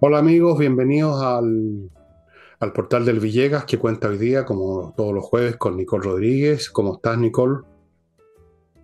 [0.00, 1.90] Hola amigos, bienvenidos al,
[2.60, 6.70] al portal del Villegas que cuenta hoy día, como todos los jueves, con Nicole Rodríguez.
[6.70, 7.62] ¿Cómo estás, Nicole?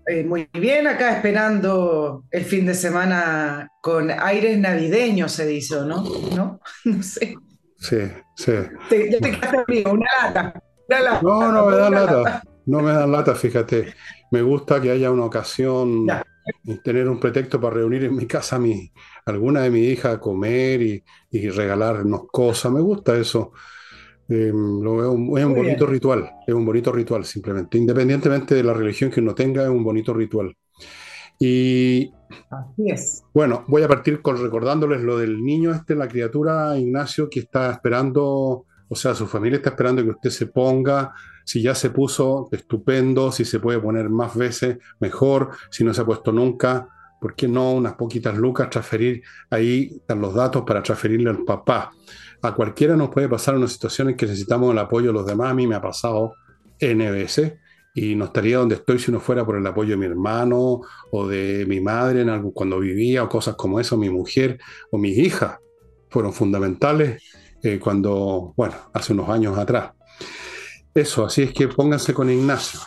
[0.09, 6.03] Eh, muy bien, acá esperando el fin de semana con aires navideños, se dice, ¿no?
[6.35, 6.59] ¿No?
[6.85, 7.37] No sé.
[7.77, 7.99] Sí,
[8.35, 8.53] sí.
[8.89, 11.21] Te, ya te quedaste frío, una lata, una lata.
[11.23, 12.43] No, no me dan una lata.
[12.67, 13.95] No me dan lata, fíjate.
[14.33, 16.25] Me gusta que haya una ocasión Ya.
[16.83, 18.91] Tener un pretexto para reunir en mi casa a mi,
[19.27, 22.73] alguna de mi hija a comer y, y regalarnos cosas.
[22.73, 23.53] Me gusta eso.
[24.29, 27.79] Eh, lo un- es un bonito ritual, es un bonito ritual simplemente.
[27.79, 30.55] Independientemente de la religión que uno tenga, es un bonito ritual.
[31.39, 32.13] Y
[32.51, 33.25] Así es.
[33.35, 37.71] bueno, voy a partir con recordándoles lo del niño este, la criatura Ignacio, que está
[37.73, 41.13] esperando, o sea, su familia está esperando que usted se ponga.
[41.45, 43.31] Si ya se puso, estupendo.
[43.31, 45.51] Si se puede poner más veces, mejor.
[45.71, 46.89] Si no se ha puesto nunca,
[47.21, 49.23] ¿por qué no unas poquitas lucas transferir?
[49.51, 51.93] Ahí los datos para transferirle al papá.
[52.43, 55.51] A cualquiera nos puede pasar una situación en que necesitamos el apoyo de los demás.
[55.51, 56.35] A mí me ha pasado
[56.79, 57.55] N veces
[57.95, 60.81] y no estaría donde estoy si no fuera por el apoyo de mi hermano
[61.13, 64.59] o de mi madre cuando vivía o cosas como eso, mi mujer
[64.91, 65.59] o mis hijas
[66.11, 67.23] fueron fundamentales
[67.63, 69.93] eh, cuando, bueno, hace unos años atrás.
[70.95, 72.81] Eso, así es que pónganse con Ignacio.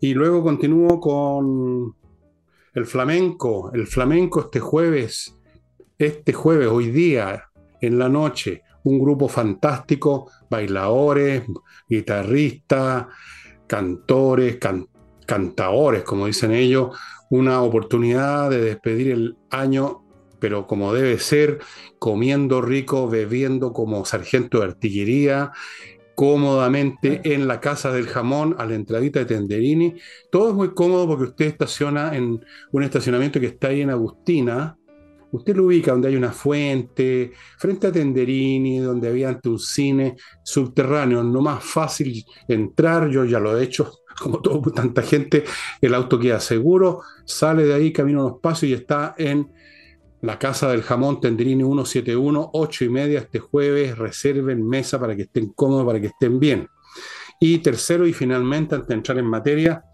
[0.00, 1.94] Y luego continúo con
[2.74, 3.70] el flamenco.
[3.72, 5.38] El flamenco este jueves,
[5.98, 7.44] este jueves, hoy día,
[7.80, 11.42] en la noche, un grupo fantástico, bailadores,
[11.88, 13.06] guitarristas,
[13.66, 14.88] cantores, can-
[15.26, 16.96] cantaores, como dicen ellos,
[17.30, 20.02] una oportunidad de despedir el año,
[20.38, 21.60] pero como debe ser,
[21.98, 25.52] comiendo rico, bebiendo como sargento de artillería,
[26.14, 29.94] cómodamente en la casa del jamón, a la entradita de Tenderini.
[30.30, 34.76] Todo es muy cómodo porque usted estaciona en un estacionamiento que está ahí en Agustina.
[35.32, 40.16] Usted lo ubica donde hay una fuente, frente a Tenderini, donde había antes un cine
[40.44, 43.90] subterráneo, no más fácil entrar, yo ya lo he hecho,
[44.22, 45.42] como todo, tanta gente,
[45.80, 49.50] el auto queda seguro, sale de ahí, camina unos pasos y está en
[50.24, 55.22] la Casa del Jamón Tenderini 171, 8 y media este jueves, reserven mesa para que
[55.22, 56.66] estén cómodos, para que estén bien.
[57.38, 59.84] Y tercero y finalmente, antes de entrar en materia,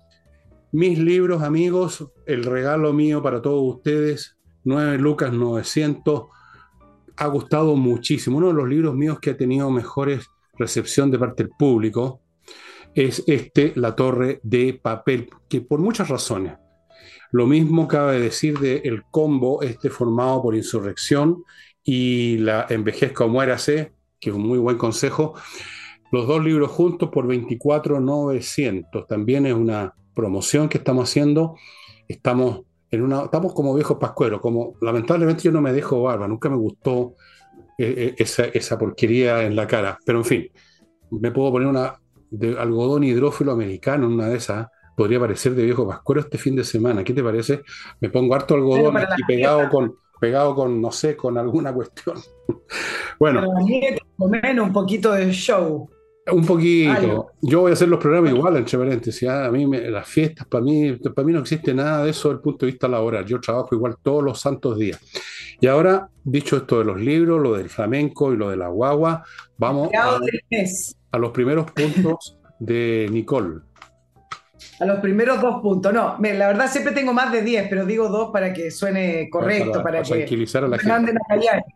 [0.71, 6.27] mis libros, amigos, el regalo mío para todos ustedes, 9 lucas 900,
[7.17, 8.39] ha gustado muchísimo.
[8.39, 12.21] Uno de los libros míos que ha tenido mejores recepción de parte del público
[12.95, 16.55] es este, La Torre de Papel, que por muchas razones.
[17.33, 21.45] Lo mismo cabe decir de El Combo, este formado por Insurrección
[21.83, 25.35] y la Envejezca o Muérase, que es un muy buen consejo.
[26.13, 29.07] Los dos libros juntos por 24,900.
[29.07, 31.57] También es una promoción que estamos haciendo.
[32.09, 36.51] Estamos en una, estamos como viejos pascueros, como lamentablemente yo no me dejo barba, nunca
[36.51, 37.15] me gustó
[37.79, 39.99] eh, eh, esa, esa porquería en la cara.
[40.05, 40.49] Pero en fin,
[41.11, 44.67] me puedo poner una de algodón hidrófilo americano, una de esas.
[44.97, 47.03] Podría parecer de viejo pascuero este fin de semana.
[47.05, 47.63] ¿Qué te parece?
[48.01, 52.17] Me pongo harto algodón y pegado con, pegado con, no sé, con alguna cuestión.
[53.19, 55.89] Bueno, un poquito de show.
[56.33, 56.91] un poquito.
[56.93, 57.31] Algo.
[57.43, 59.29] Yo voy a hacer los programas igual, entre paréntesis.
[59.29, 59.45] ¿ah?
[59.47, 62.39] A mí me- las fiestas, para mí, para mí no existe nada de eso desde
[62.39, 63.27] el punto de vista laboral.
[63.27, 64.99] Yo trabajo igual todos los santos días.
[65.61, 69.23] Y ahora, dicho esto de los libros, lo del flamenco y lo de la guagua,
[69.59, 73.61] vamos a los primeros puntos de Nicole.
[74.79, 75.93] A los primeros dos puntos.
[75.93, 79.29] No, me- la verdad siempre tengo más de 10, pero digo dos para que suene
[79.31, 80.93] correcto, para, para, para que tranquilizar a la gente.
[80.93, 81.65] manden a callar.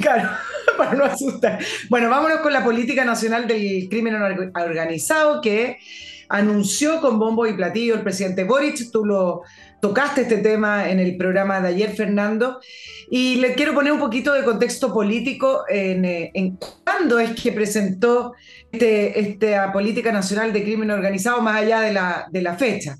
[0.00, 0.28] Claro,
[0.76, 1.60] para no asustar.
[1.88, 5.78] Bueno, vámonos con la política nacional del crimen or- organizado que
[6.28, 8.90] anunció con bombo y platillo el presidente Boric.
[8.90, 9.42] Tú lo
[9.80, 12.60] tocaste este tema en el programa de ayer, Fernando.
[13.10, 17.52] Y le quiero poner un poquito de contexto político en, eh, en cuándo es que
[17.52, 18.32] presentó
[18.72, 22.96] este, esta política nacional de crimen organizado más allá de la, de la fecha.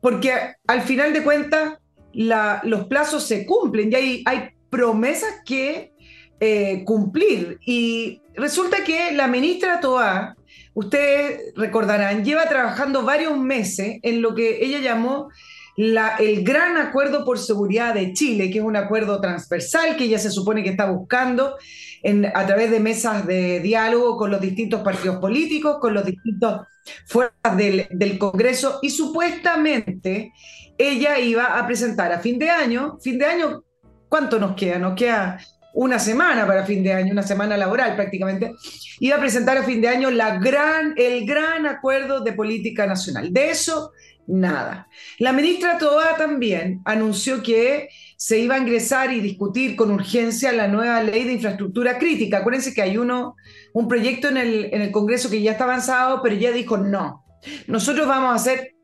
[0.00, 0.32] Porque
[0.66, 1.74] al final de cuentas
[2.12, 5.92] la- los plazos se cumplen y hay, hay promesas que
[6.40, 7.58] eh, cumplir.
[7.66, 10.34] Y resulta que la ministra Toá,
[10.74, 15.28] ustedes recordarán, lleva trabajando varios meses en lo que ella llamó
[15.76, 20.18] la- el Gran Acuerdo por Seguridad de Chile, que es un acuerdo transversal que ella
[20.18, 21.56] se supone que está buscando
[22.02, 26.66] en- a través de mesas de diálogo con los distintos partidos políticos, con los distintos
[27.06, 30.32] fuerzas del, del Congreso, y supuestamente
[30.76, 33.62] ella iba a presentar a fin de año, fin de año,
[34.08, 34.78] ¿cuánto nos queda?
[34.78, 35.38] Nos queda
[35.74, 38.52] una semana para fin de año, una semana laboral prácticamente,
[39.00, 43.32] iba a presentar a fin de año la gran, el gran acuerdo de política nacional.
[43.32, 43.92] De eso,
[44.26, 44.88] nada.
[45.18, 50.68] La ministra Toa también anunció que se iba a ingresar y discutir con urgencia la
[50.68, 52.38] nueva ley de infraestructura crítica.
[52.38, 53.34] Acuérdense que hay uno,
[53.72, 57.24] un proyecto en el, en el Congreso que ya está avanzado, pero ya dijo no.
[57.66, 58.74] Nosotros vamos a hacer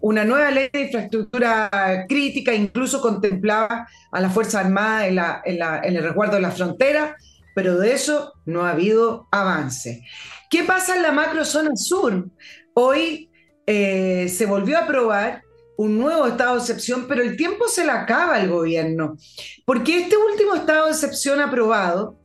[0.00, 5.06] una nueva ley de infraestructura crítica, incluso contemplaba a la Fuerza Armada
[5.44, 7.16] en, el resguardo de la frontera,
[7.54, 10.04] pero de eso no ha habido avance.
[10.50, 12.28] ¿Qué pasa en la macrozona sur?
[12.74, 13.30] Hoy
[13.66, 15.42] eh, se volvió a aprobar
[15.76, 19.16] un nuevo estado de excepción, pero el tiempo se le acaba al gobierno,
[19.64, 22.16] porque este último estado de excepción aprobado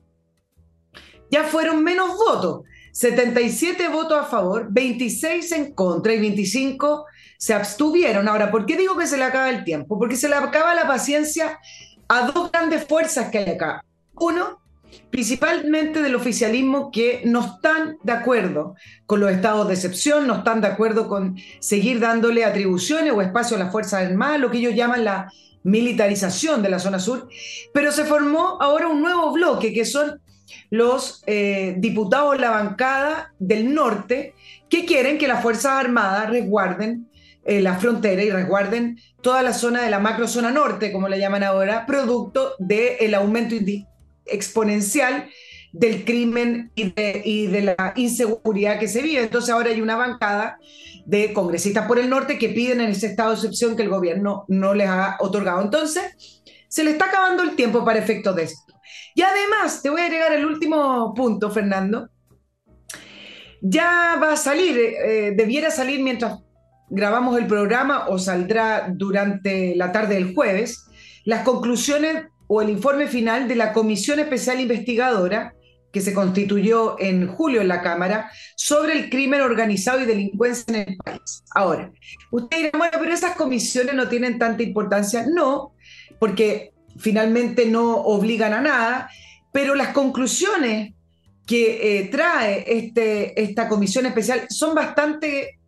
[1.31, 7.05] ya fueron menos votos, 77 votos a favor, 26 en contra y 25
[7.39, 8.27] se abstuvieron.
[8.27, 9.97] Ahora, ¿por qué digo que se le acaba el tiempo?
[9.97, 11.57] Porque se le acaba la paciencia
[12.09, 13.85] a dos grandes fuerzas que hay acá.
[14.15, 14.61] Uno,
[15.09, 18.75] principalmente del oficialismo que no están de acuerdo
[19.05, 23.55] con los estados de excepción, no están de acuerdo con seguir dándole atribuciones o espacio
[23.55, 25.31] a las Fuerzas Armadas, lo que ellos llaman la
[25.63, 27.29] militarización de la zona sur,
[27.73, 30.21] pero se formó ahora un nuevo bloque que son
[30.71, 34.33] los eh, diputados de la bancada del norte
[34.67, 37.08] que quieren que las Fuerzas Armadas resguarden
[37.49, 41.41] eh, la frontera y resguarden toda la zona de la macrozona norte, como le llaman
[41.41, 43.55] ahora, producto del aumento
[44.27, 45.27] exponencial
[45.71, 46.91] del crimen y
[47.47, 49.23] de, la inseguridad que se vive.
[49.23, 50.59] Entonces ahora hay una bancada
[51.07, 54.45] de congresistas por el norte que piden en ese estado de excepción que el gobierno
[54.47, 55.63] no les ha otorgado.
[55.63, 58.73] Entonces, se le está acabando el tiempo para efectos de esto.
[59.15, 62.09] Y además, te voy a agregar el último punto, Fernando.
[63.59, 66.37] Ya va a salir, eh, debiera salir mientras
[66.89, 70.85] grabamos el programa o saldrá durante la tarde del jueves,
[71.25, 75.53] las conclusiones o el informe final de la Comisión Especial Investigadora
[75.91, 80.89] que se constituyó en julio en la Cámara sobre el crimen organizado y delincuencia en
[80.89, 81.43] el país.
[81.55, 81.91] Ahora,
[82.31, 85.25] usted dirá, bueno, pero esas comisiones no tienen tanta importancia.
[85.27, 85.73] No,
[86.19, 89.09] porque finalmente no obligan a nada,
[89.51, 90.93] pero las conclusiones
[91.47, 95.58] que eh, trae este, esta comisión especial son bastante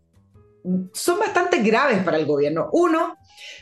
[0.93, 2.69] son bastante graves para el gobierno.
[2.73, 3.17] Uno,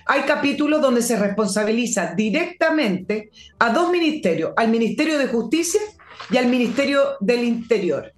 [0.06, 5.81] hay capítulos donde se responsabiliza directamente a dos ministerios, al Ministerio de Justicia
[6.30, 8.13] y al Ministerio del Interior.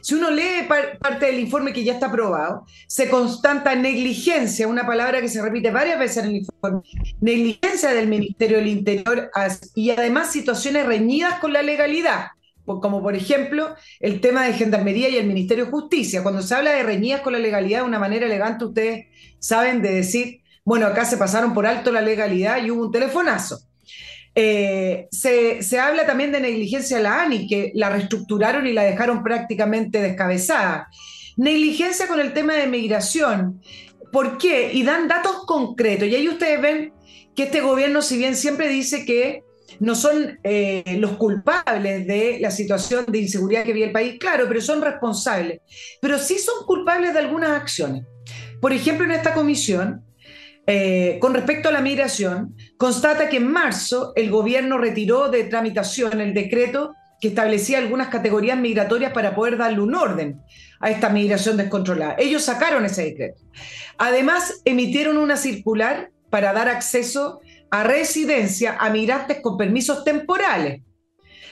[0.00, 0.68] Si uno lee
[1.00, 5.72] parte del informe que ya está aprobado, se constata negligencia, una palabra que se repite
[5.72, 6.80] varias veces en el informe,
[7.20, 9.30] negligencia del Ministerio del Interior
[9.74, 12.28] y además situaciones reñidas con la legalidad
[12.66, 16.22] como por ejemplo el tema de Gendarmería y el Ministerio de Justicia.
[16.22, 19.06] Cuando se habla de reñidas con la legalidad de una manera elegante, ustedes
[19.38, 23.60] saben de decir, bueno, acá se pasaron por alto la legalidad y hubo un telefonazo.
[24.34, 29.22] Eh, se, habla también de negligencia a la ANI, que la reestructuraron y la dejaron
[29.22, 30.88] prácticamente descabezada.
[31.36, 33.62] Negligencia con el tema de migración.
[34.12, 34.72] ¿Por qué?
[34.74, 36.08] Y dan datos concretos.
[36.08, 36.92] Y ahí ustedes ven
[37.34, 39.42] que este gobierno, si bien siempre dice que
[39.80, 44.46] no son eh, los culpables de la situación de inseguridad que vive el país, claro,
[44.48, 45.60] pero son responsables.
[46.00, 48.04] Pero sí son culpables de algunas acciones.
[48.60, 50.02] Por ejemplo, en esta comisión,
[50.66, 56.20] eh, con respecto a la migración, constata que en marzo el gobierno retiró de tramitación
[56.20, 60.40] el decreto que establecía algunas categorías migratorias para poder darle un orden
[60.80, 62.16] a esta migración descontrolada.
[62.18, 63.42] Ellos sacaron ese decreto.
[63.96, 70.82] Además, emitieron una circular para dar acceso a residencia a migrantes con permisos temporales.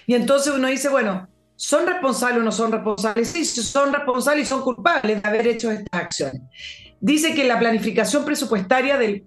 [0.07, 3.29] Y entonces uno dice, bueno, ¿son responsables o no son responsables?
[3.29, 6.43] Sí, son responsables y son culpables de haber hecho estas acciones.
[7.01, 9.27] Dice que la planificación presupuestaria del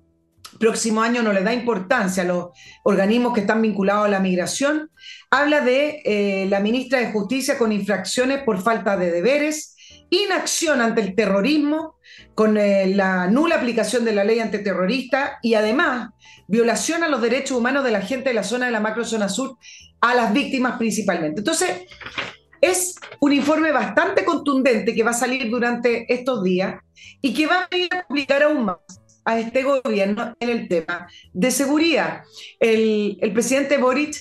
[0.59, 2.47] próximo año no le da importancia a los
[2.83, 4.89] organismos que están vinculados a la migración.
[5.29, 9.75] Habla de eh, la ministra de Justicia con infracciones por falta de deberes,
[10.09, 11.95] inacción ante el terrorismo,
[12.35, 16.09] con eh, la nula aplicación de la ley antiterrorista y además
[16.47, 19.57] violación a los derechos humanos de la gente de la zona de la macrozona sur,
[20.01, 21.41] a las víctimas principalmente.
[21.41, 21.85] Entonces,
[22.61, 26.81] es un informe bastante contundente que va a salir durante estos días
[27.21, 28.77] y que va a aplicar aún más
[29.25, 32.23] a este gobierno en el tema de seguridad.
[32.59, 34.15] El, presidente Boric,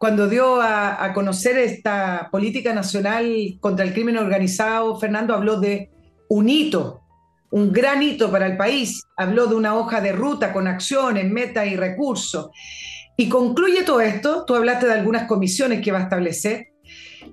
[0.00, 5.90] cuando dio a, a, conocer esta política nacional contra el crimen organizado, Fernando habló de
[6.28, 7.00] un hito
[7.50, 9.02] un gran hito para el país.
[9.16, 12.50] Habló de una hoja de ruta con acciones, metas y recursos.
[13.16, 16.68] Y concluye todo esto, tú hablaste de algunas comisiones que va a establecer,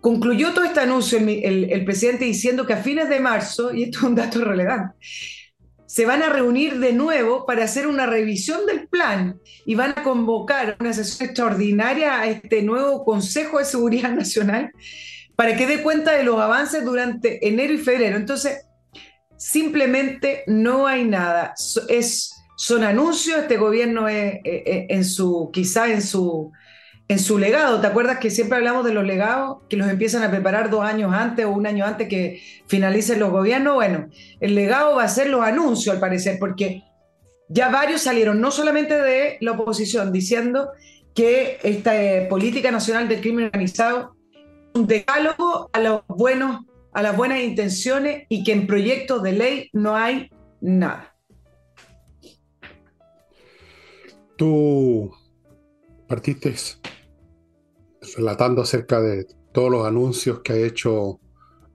[0.01, 4.03] concluyó todo este anuncio el, presidente diciendo que a fines de marzo, y esto es
[4.03, 4.95] un dato relevante,
[5.87, 10.03] se van a reunir de nuevo para hacer una revisión del plan y van a
[10.03, 14.71] convocar una sesión extraordinaria a este nuevo Consejo de Seguridad Nacional
[15.35, 18.17] para que dé cuenta de los avances durante enero y febrero.
[18.17, 18.65] Entonces,
[19.37, 21.53] simplemente no hay nada.
[21.87, 26.51] Es, son anuncios, este gobierno es, eh, eh, en su, quizá en su
[27.07, 27.79] en su legado.
[27.79, 31.13] ¿Te acuerdas que siempre hablamos de los legados que los empiezan a preparar dos años
[31.13, 33.75] antes o un año antes que finalicen los gobiernos?
[33.75, 34.09] Bueno,
[34.39, 36.83] el legado va a ser los anuncios, al parecer, porque
[37.49, 40.71] ya varios salieron, no solamente de la oposición, diciendo
[41.13, 44.15] que esta eh, política nacional del crimen organizado
[44.73, 49.69] un decálogo a los buenos, a las buenas intenciones y que en proyectos de ley
[49.73, 50.29] no hay
[50.61, 51.15] nada.
[54.35, 55.11] Tú
[56.07, 56.53] partiste
[58.15, 61.19] relatando acerca de todos los anuncios que ha hecho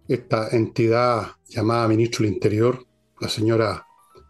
[0.09, 2.87] esta entidad llamada Ministro del Interior,
[3.21, 3.87] la señora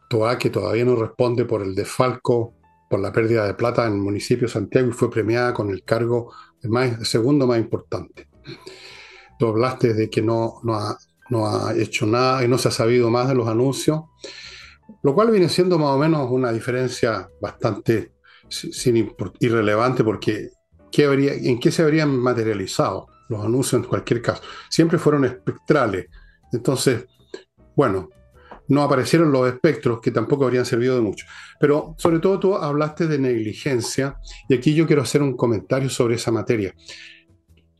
[0.09, 2.55] Toa, que todavía no responde por el desfalco,
[2.89, 5.83] por la pérdida de plata en el municipio de Santiago y fue premiada con el
[5.83, 6.33] cargo
[6.65, 8.29] más, segundo más importante.
[9.39, 10.97] Tú de que no, no, ha,
[11.31, 14.03] no ha hecho nada y no se ha sabido más de los anuncios,
[15.03, 18.13] lo cual viene siendo más o menos una diferencia bastante
[18.49, 20.51] sin, irrelevante porque
[20.95, 24.43] ¿en qué se habrían materializado los anuncios en cualquier caso?
[24.69, 26.07] Siempre fueron espectrales.
[26.53, 27.07] Entonces,
[27.75, 28.11] bueno,
[28.69, 31.27] no aparecieron los espectros que tampoco habrían servido de mucho.
[31.59, 34.19] Pero sobre todo tú hablaste de negligencia
[34.49, 36.75] y aquí yo quiero hacer un comentario sobre esa materia.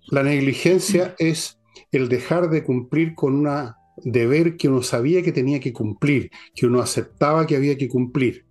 [0.09, 1.59] La negligencia es
[1.91, 6.67] el dejar de cumplir con un deber que uno sabía que tenía que cumplir, que
[6.67, 8.47] uno aceptaba que había que cumplir.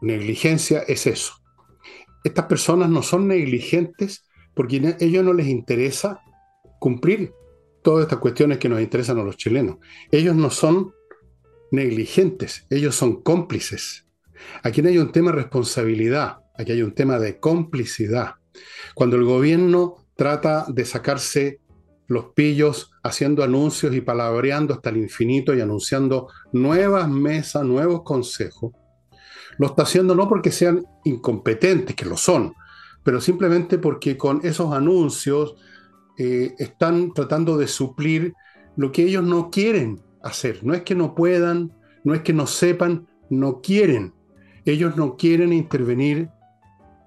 [0.00, 1.45] Negligencia es eso
[2.26, 6.20] estas personas no son negligentes porque a ellos no les interesa
[6.80, 7.32] cumplir
[7.82, 9.76] todas estas cuestiones que nos interesan a los chilenos.
[10.10, 10.92] Ellos no son
[11.70, 14.06] negligentes, ellos son cómplices.
[14.62, 18.34] Aquí no hay un tema de responsabilidad, aquí hay un tema de complicidad.
[18.94, 21.60] Cuando el gobierno trata de sacarse
[22.08, 28.72] los pillos haciendo anuncios y palabreando hasta el infinito y anunciando nuevas mesas, nuevos consejos,
[29.58, 32.54] lo está haciendo no porque sean incompetentes, que lo son,
[33.02, 35.56] pero simplemente porque con esos anuncios
[36.18, 38.34] eh, están tratando de suplir
[38.76, 40.64] lo que ellos no quieren hacer.
[40.64, 41.72] No es que no puedan,
[42.04, 44.12] no es que no sepan, no quieren.
[44.64, 46.28] Ellos no quieren intervenir,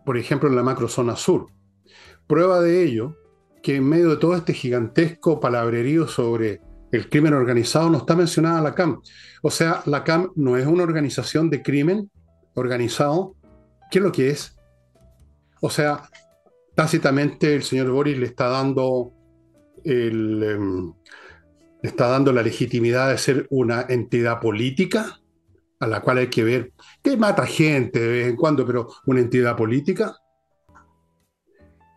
[0.05, 1.47] por ejemplo, en la macrozona sur.
[2.27, 3.17] Prueba de ello,
[3.61, 8.61] que en medio de todo este gigantesco palabrerío sobre el crimen organizado no está mencionada
[8.61, 9.01] la CAM.
[9.41, 12.09] O sea, la CAM no es una organización de crimen,
[12.59, 13.35] organizado,
[13.91, 14.55] ¿qué es lo que es?
[15.61, 16.09] O sea,
[16.75, 19.13] tácitamente el señor Boris le está dando
[19.83, 20.93] em,
[21.81, 25.19] le está dando la legitimidad de ser una entidad política
[25.79, 29.21] a la cual hay que ver que mata gente de vez en cuando, pero una
[29.21, 30.17] entidad política.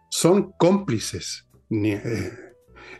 [0.08, 1.48] Son cómplices.
[1.70, 2.32] Eh,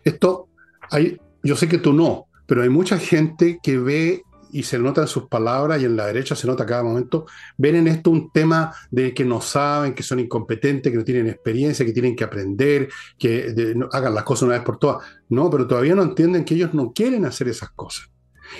[0.02, 0.48] esto,
[0.90, 5.00] hay, yo sé que tú no, pero hay mucha gente que ve y se nota
[5.00, 8.10] en sus palabras y en la derecha se nota a cada momento, ven en esto
[8.10, 12.14] un tema de que no saben, que son incompetentes, que no tienen experiencia, que tienen
[12.14, 15.06] que aprender, que hagan las cosas una vez por todas.
[15.30, 18.10] No, pero todavía no entienden que ellos no quieren hacer esas cosas.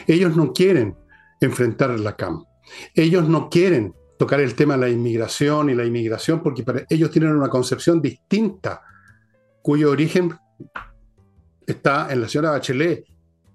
[0.07, 0.97] Ellos no quieren
[1.41, 2.45] enfrentar la CAM.
[2.95, 7.11] Ellos no quieren tocar el tema de la inmigración y la inmigración porque para ellos
[7.11, 8.83] tienen una concepción distinta,
[9.61, 10.33] cuyo origen
[11.67, 13.05] está en la señora Bachelet.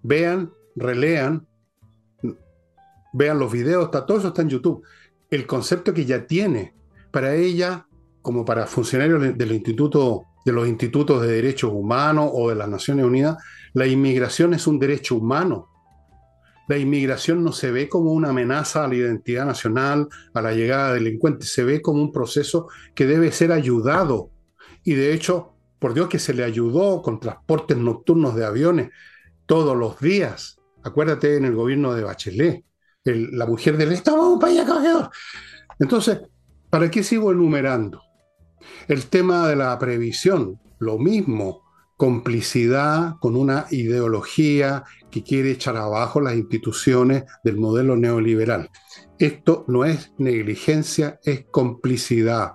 [0.04, 1.48] Vean, relean
[3.18, 4.84] vean los videos, está, todo eso está en YouTube.
[5.30, 6.76] El concepto que ya tiene
[7.12, 7.88] para ella,
[8.22, 13.38] como para funcionarios de los institutos de derechos humanos o de las Naciones Unidas,
[13.74, 15.70] la inmigración es un derecho humano.
[16.68, 20.90] La inmigración no se ve como una amenaza a la identidad nacional, a la llegada
[20.90, 24.30] de delincuentes, se ve como un proceso que debe ser ayudado.
[24.84, 28.90] Y de hecho, por Dios que se le ayudó con transportes nocturnos de aviones
[29.46, 30.60] todos los días.
[30.84, 32.67] Acuérdate en el gobierno de Bachelet
[33.16, 35.10] la mujer del Estado un país acogedor.
[35.80, 36.20] Entonces,
[36.70, 38.02] ¿para qué sigo enumerando?
[38.88, 41.64] El tema de la previsión, lo mismo,
[41.98, 48.70] complicidad con una ideología que quiere echar abajo las instituciones del modelo neoliberal.
[49.18, 52.54] Esto no es negligencia, es complicidad.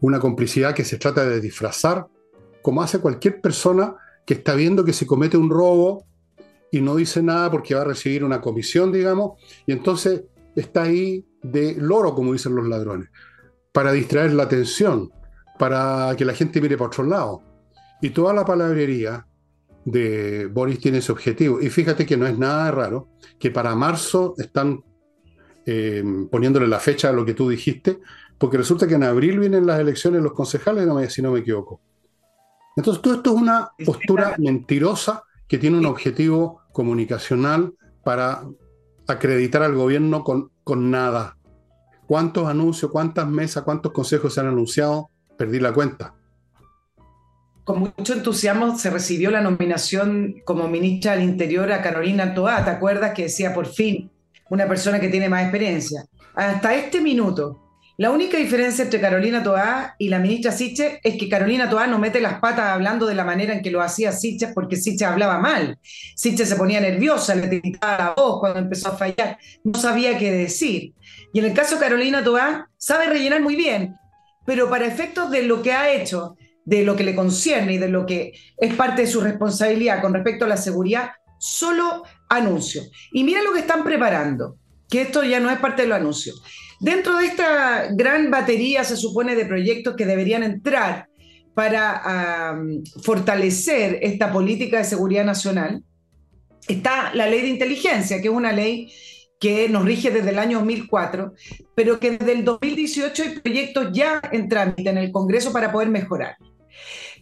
[0.00, 2.06] Una complicidad que se trata de disfrazar,
[2.62, 3.94] como hace cualquier persona
[4.26, 6.06] que está viendo que se comete un robo
[6.74, 10.24] y no dice nada porque va a recibir una comisión, digamos, y entonces
[10.56, 13.10] está ahí de loro, como dicen los ladrones,
[13.70, 15.12] para distraer la atención,
[15.56, 17.42] para que la gente mire para otro lado.
[18.02, 19.24] Y toda la palabrería
[19.84, 21.60] de Boris tiene ese objetivo.
[21.60, 24.82] Y fíjate que no es nada raro que para marzo están
[25.66, 28.00] eh, poniéndole la fecha a lo que tú dijiste,
[28.36, 31.80] porque resulta que en abril vienen las elecciones los concejales, si no me equivoco.
[32.74, 37.72] Entonces, todo esto es una postura mentirosa que tiene un objetivo comunicacional
[38.04, 38.44] para
[39.08, 41.38] acreditar al gobierno con, con nada.
[42.06, 45.08] ¿Cuántos anuncios, cuántas mesas, cuántos consejos se han anunciado?
[45.38, 46.14] Perdí la cuenta
[47.64, 52.62] con mucho entusiasmo se recibió la nominación como ministra del Interior a Carolina Toá.
[52.62, 54.10] ¿Te acuerdas que decía por fin
[54.50, 56.04] una persona que tiene más experiencia?
[56.34, 57.63] Hasta este minuto,
[57.96, 62.00] la única diferencia entre Carolina Toá y la ministra Siche es que Carolina Toá no
[62.00, 65.38] mete las patas hablando de la manera en que lo hacía Siche porque Siche hablaba
[65.38, 65.78] mal.
[66.16, 70.32] Siche se ponía nerviosa, le tiraba la voz cuando empezó a fallar, no sabía qué
[70.32, 70.92] decir.
[71.32, 73.94] Y en el caso de Carolina Toá, sabe rellenar muy bien,
[74.44, 77.88] pero para efectos de lo que ha hecho de lo que le concierne y de
[77.88, 82.82] lo que es parte de su responsabilidad con respecto a la seguridad, solo anuncio.
[83.12, 84.56] Y mira lo que están preparando,
[84.88, 86.42] que esto ya no es parte de los anuncios.
[86.80, 91.08] Dentro de esta gran batería, se supone, de proyectos que deberían entrar
[91.54, 92.56] para
[93.02, 95.82] fortalecer esta política de seguridad nacional,
[96.68, 98.92] está la ley de inteligencia, que es una ley
[99.38, 101.34] que nos rige desde el año 2004,
[101.74, 105.88] pero que desde el 2018 hay proyectos ya en trámite en el Congreso para poder
[105.88, 106.36] mejorar.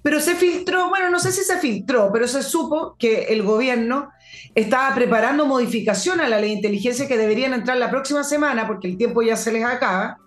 [0.02, 4.10] Pero se filtró, bueno, no sé si se filtró, pero se supo que el gobierno
[4.54, 8.88] estaba preparando modificación a la ley de inteligencia que deberían entrar la próxima semana, porque
[8.88, 10.18] el tiempo ya se les acaba.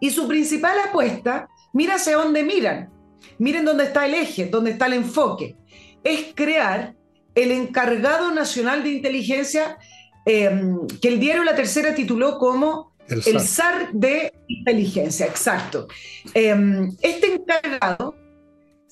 [0.00, 2.90] Y su principal apuesta, mira hacia dónde miran,
[3.38, 5.56] miren dónde está el eje, dónde está el enfoque,
[6.04, 6.94] es crear
[7.34, 9.78] el encargado nacional de inteligencia
[10.24, 15.86] em, que el diario La Tercera tituló como el SAR, de inteligencia, exacto.
[16.34, 18.16] Em, este encargado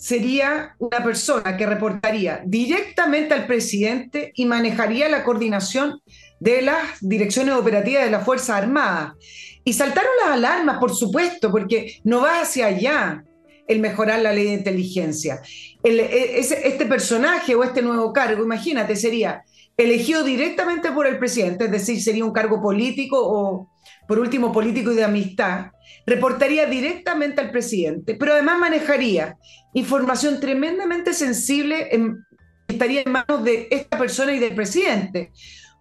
[0.05, 6.03] sería una persona que reportaría directamente al presidente y manejaría la coordinación
[6.41, 9.17] de las direcciones operativas de la Fuerza Armada.
[9.65, 13.25] Y saltaron las alarmas, por supuesto, porque no va hacia allá
[13.67, 15.41] el mejorar la ley de inteligencia.
[15.83, 19.43] E, este personaje o este nuevo cargo, imagínate, sería
[19.75, 23.71] elegido directamente por el presidente, es decir, sería un cargo político o,
[24.07, 25.67] por último, político y de amistad,
[26.07, 29.37] reportaría directamente al presidente, pero además manejaría
[29.73, 31.89] información tremendamente sensible,
[32.69, 35.33] estaría en manos de esta persona y del presidente.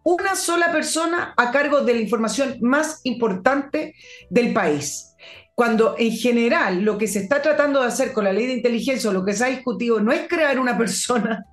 [0.04, 3.96] Una sola persona a cargo de la información más importante
[4.30, 5.16] del país.
[5.56, 9.10] Cuando en general lo que se está tratando de hacer con la ley de inteligencia
[9.10, 11.46] o lo que se ha discutido no es crear una persona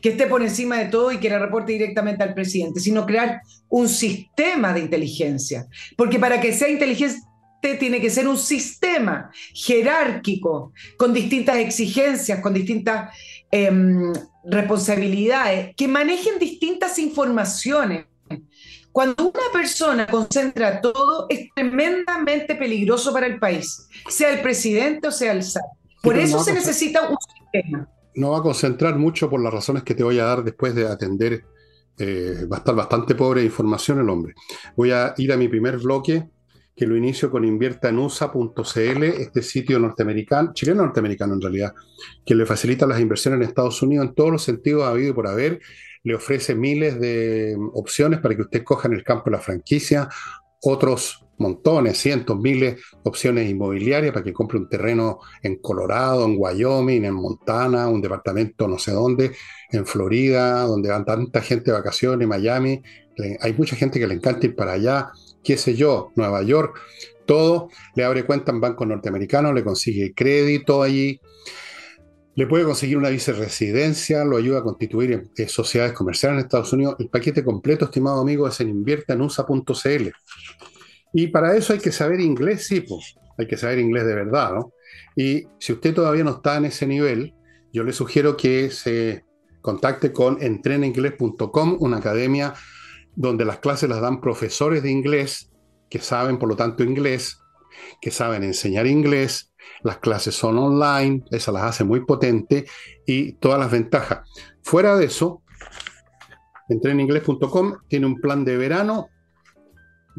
[0.00, 3.42] que esté por encima de todo y que le reporte directamente al presidente, sino crear
[3.68, 5.66] un sistema de inteligencia.
[5.96, 7.20] Porque para que sea inteligente
[7.78, 13.14] tiene que ser un sistema jerárquico, con distintas exigencias, con distintas
[13.50, 14.12] em,
[14.44, 18.06] responsabilidades, que manejen distintas informaciones.
[18.92, 25.12] Cuando una persona concentra todo, es tremendamente peligroso para el país, sea el presidente o
[25.12, 25.62] sea el SAT.
[26.02, 29.94] Por eso se necesita un sistema no va a concentrar mucho por las razones que
[29.94, 31.44] te voy a dar después de atender.
[31.98, 34.34] Eh, va a estar bastante pobre de información el hombre.
[34.76, 36.28] Voy a ir a mi primer bloque,
[36.74, 41.74] que lo inicio con inviertanusa.cl, este sitio norteamericano, chileno norteamericano en realidad,
[42.24, 45.28] que le facilita las inversiones en Estados Unidos en todos los sentidos habido y por
[45.28, 45.60] haber.
[46.02, 50.08] Le ofrece miles de opciones para que usted coja en el campo de la franquicia,
[50.62, 57.04] otros montones, cientos, miles opciones inmobiliarias para que compre un terreno en Colorado, en Wyoming,
[57.04, 59.32] en Montana, un departamento no sé dónde,
[59.72, 62.82] en Florida, donde van tanta gente de vacaciones, Miami.
[63.40, 65.10] Hay mucha gente que le encanta ir para allá,
[65.42, 66.78] qué sé yo, Nueva York,
[67.26, 67.68] todo.
[67.94, 71.20] Le abre cuenta en bancos norteamericanos, le consigue crédito allí.
[72.36, 76.96] Le puede conseguir una viceresidencia, lo ayuda a constituir eh, sociedades comerciales en Estados Unidos.
[76.98, 80.10] El paquete completo, estimado amigo, es en inviertanusa.cl.
[81.12, 84.52] Y para eso hay que saber inglés, sí, pues, hay que saber inglés de verdad,
[84.54, 84.72] ¿no?
[85.16, 87.34] Y si usted todavía no está en ese nivel,
[87.72, 89.24] yo le sugiero que se
[89.60, 92.54] contacte con entreninglés.com, una academia
[93.16, 95.50] donde las clases las dan profesores de inglés
[95.88, 97.40] que saben, por lo tanto, inglés,
[98.00, 99.52] que saben enseñar inglés.
[99.82, 102.66] Las clases son online, eso las hace muy potente
[103.06, 104.28] y todas las ventajas.
[104.62, 105.42] Fuera de eso,
[106.68, 109.08] entreninglés.com tiene un plan de verano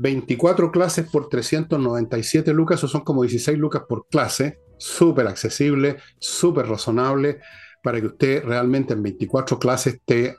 [0.02, 6.68] 24 clases por 397 lucas, o son como 16 lucas por clase, súper accesible, súper
[6.68, 7.40] razonable,
[7.84, 10.36] para que usted realmente en 24 clases esté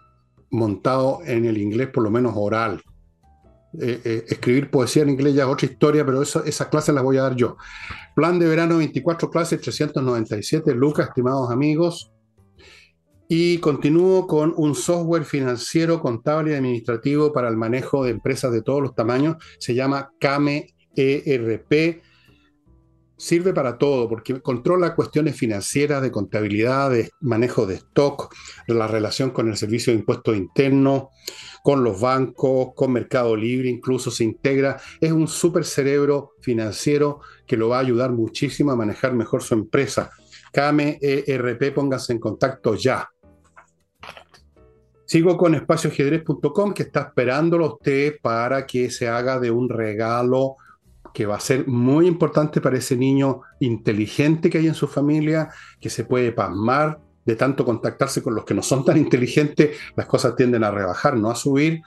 [0.50, 2.82] montado en el inglés, por lo menos oral.
[3.80, 7.04] Eh, eh, escribir poesía en inglés ya es otra historia, pero eso, esas clases las
[7.04, 7.56] voy a dar yo.
[8.16, 12.11] Plan de verano, 24 clases, 397 lucas, estimados amigos.
[13.34, 18.60] Y continúo con un software financiero, contable y administrativo para el manejo de empresas de
[18.60, 19.36] todos los tamaños.
[19.58, 22.02] Se llama Kame ERP
[23.16, 28.34] sirve para todo, porque controla cuestiones financieras, de contabilidad, de manejo de stock,
[28.66, 31.04] la relación con el servicio de impuestos internos,
[31.62, 34.78] con los bancos, con Mercado Libre, incluso se integra.
[35.00, 39.54] Es un super cerebro financiero que lo va a ayudar muchísimo a manejar mejor su
[39.54, 40.10] empresa.
[40.52, 43.08] Kame ERP, póngase en contacto ya.
[45.12, 50.56] Sigo con espacioajedrez.com que está esperándolo a usted para que se haga de un regalo
[51.12, 55.50] que va a ser muy importante para ese niño inteligente que hay en su familia,
[55.78, 60.06] que se puede pasmar de tanto contactarse con los que no son tan inteligentes, las
[60.06, 61.82] cosas tienden a rebajar, no a subir.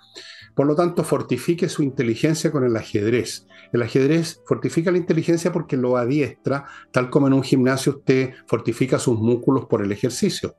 [0.53, 3.47] Por lo tanto, fortifique su inteligencia con el ajedrez.
[3.73, 8.99] El ajedrez fortifica la inteligencia porque lo adiestra, tal como en un gimnasio usted fortifica
[8.99, 10.57] sus músculos por el ejercicio.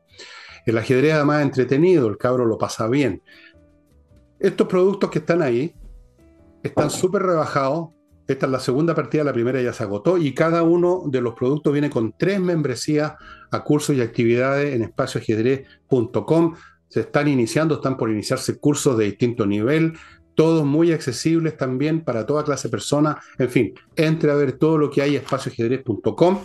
[0.67, 3.23] El ajedrez además entretenido, el cabro lo pasa bien.
[4.39, 5.75] Estos productos que están ahí
[6.63, 7.91] están súper rebajados,
[8.27, 11.35] esta es la segunda partida, la primera ya se agotó y cada uno de los
[11.35, 13.15] productos viene con tres membresías
[13.53, 16.55] a cursos y actividades en espacioajedrez.com.
[16.89, 19.93] Se están iniciando, están por iniciarse cursos de distinto nivel,
[20.37, 23.17] todos muy accesibles también para toda clase de personas.
[23.39, 26.45] En fin, entre a ver todo lo que hay espacioajedrez.com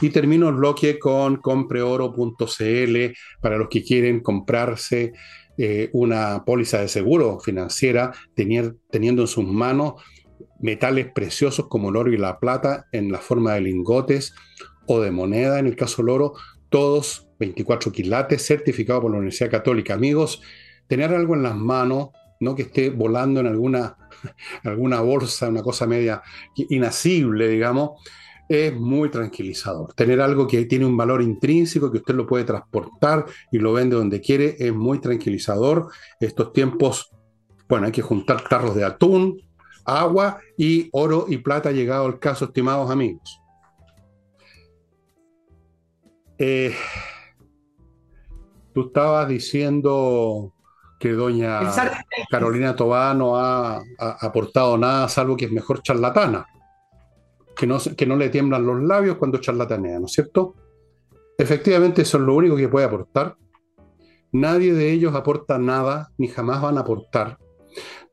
[0.00, 2.96] y termino el bloque con compreoro.cl
[3.40, 5.12] para los que quieren comprarse
[5.58, 9.94] eh, una póliza de seguro financiera, teniendo en sus manos
[10.60, 14.32] metales preciosos como el oro y la plata en la forma de lingotes
[14.86, 16.34] o de moneda, en el caso del oro,
[16.70, 19.94] todos 24 quilates, certificados por la Universidad Católica.
[19.94, 20.40] Amigos,
[20.86, 23.96] tener algo en las manos, no que esté volando en alguna,
[24.64, 26.22] alguna bolsa, una cosa media
[26.56, 28.00] inasible, digamos,
[28.48, 29.94] es muy tranquilizador.
[29.94, 33.96] Tener algo que tiene un valor intrínseco, que usted lo puede transportar y lo vende
[33.96, 35.88] donde quiere, es muy tranquilizador.
[36.20, 37.10] Estos tiempos,
[37.68, 39.40] bueno, hay que juntar tarros de atún,
[39.84, 43.40] agua y oro y plata llegado el caso, estimados amigos.
[46.38, 46.74] Eh,
[48.72, 50.53] tú estabas diciendo
[51.04, 51.60] que doña
[52.30, 56.46] Carolina Tobá no ha, aportado nada, salvo que es mejor charlatana,
[57.54, 60.54] que no, que no le tiemblan los labios cuando charlatanea, ¿no es cierto?
[61.36, 63.36] Efectivamente, eso es lo único que puede aportar.
[64.32, 67.38] Nadie de ellos aporta nada, ni jamás van a aportar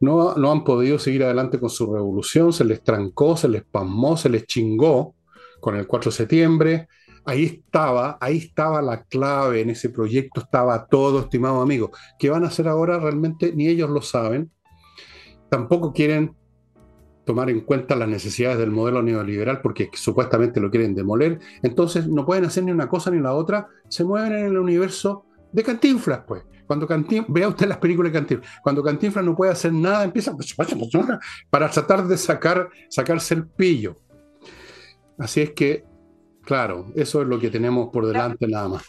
[0.01, 4.17] no, no han podido seguir adelante con su revolución, se les trancó, se les pasmó,
[4.17, 5.15] se les chingó
[5.59, 6.87] con el 4 de septiembre.
[7.25, 11.91] Ahí estaba, ahí estaba la clave en ese proyecto, estaba todo, estimado amigo.
[12.17, 12.99] ¿Qué van a hacer ahora?
[12.99, 14.51] Realmente ni ellos lo saben.
[15.49, 16.35] Tampoco quieren
[17.25, 21.39] tomar en cuenta las necesidades del modelo neoliberal porque supuestamente lo quieren demoler.
[21.61, 23.67] Entonces no pueden hacer ni una cosa ni la otra.
[23.87, 26.43] Se mueven en el universo de Cantinflas, pues.
[26.65, 30.33] Cuando Cantinflas, vea usted las películas de Cantinflas, cuando Cantinflas no puede hacer nada, empieza
[31.49, 33.97] para tratar de sacar, sacarse el pillo.
[35.17, 35.83] Así es que,
[36.51, 38.83] claro, eso es lo que tenemos por delante nada más.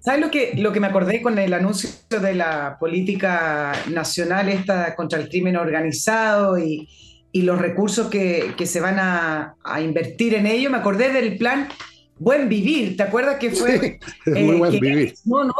[0.00, 1.88] ¿Sabes lo que, lo que me acordé con el anuncio
[2.20, 6.88] de la política nacional esta contra el crimen organizado y,
[7.32, 10.68] los recursos que, se van a, a, invertir en ello?
[10.68, 11.68] Me acordé del plan
[12.18, 14.00] Buen Vivir, ¿te acuerdas que fue?
[14.26, 15.14] muy eh, buen vivir.
[15.26, 15.54] No, no,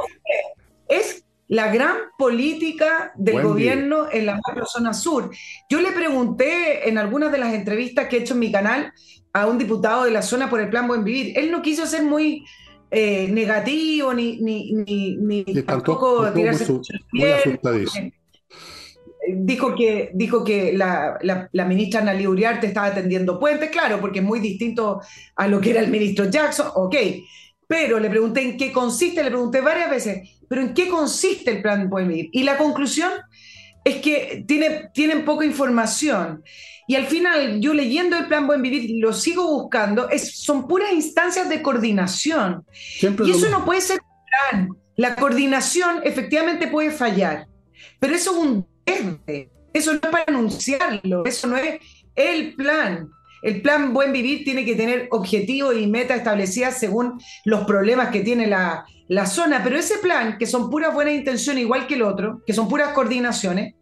[0.88, 5.30] es la gran política del gobierno en la zona sur.
[5.70, 8.92] Yo le pregunté en algunas de las entrevistas que he hecho en mi canal
[9.36, 11.38] a un diputado de la zona por el plan Buen Vivir.
[11.38, 12.44] Él no quiso ser muy
[12.90, 16.72] eh, negativo ni, ni, ni, tampoco tirarse
[19.28, 24.24] dijo que, dijo que la, la, ministra Analí Uriarte estaba atendiendo puentes, claro, porque es
[24.24, 25.00] muy distinto
[25.34, 26.94] a lo que era el ministro Jackson, ok.
[27.66, 31.60] Pero le pregunté en qué consiste, le pregunté varias veces, pero ¿en qué consiste el
[31.60, 32.28] plan Buen Vivir?
[32.32, 33.10] Y la conclusión
[33.84, 36.42] es que tiene, tienen poca información.
[36.88, 40.92] Y al final, yo leyendo el plan Buen Vivir, lo sigo buscando, es, son puras
[40.92, 42.64] instancias de coordinación.
[43.00, 44.00] y eso no puede ser
[44.50, 44.68] plan.
[44.96, 47.46] La coordinación efectivamente puede fallar,
[47.98, 48.66] pero eso es un
[49.72, 51.80] eso no es para anunciarlo, eso no es
[52.14, 53.08] el plan.
[53.42, 58.20] El plan Buen Vivir tiene que tener objetivos y metas establecidas según los problemas que
[58.20, 58.86] tiene la,
[59.26, 62.68] zona, pero ese plan, que son puras buenas intenciones igual que el otro, que son
[62.68, 63.74] puras coordinaciones,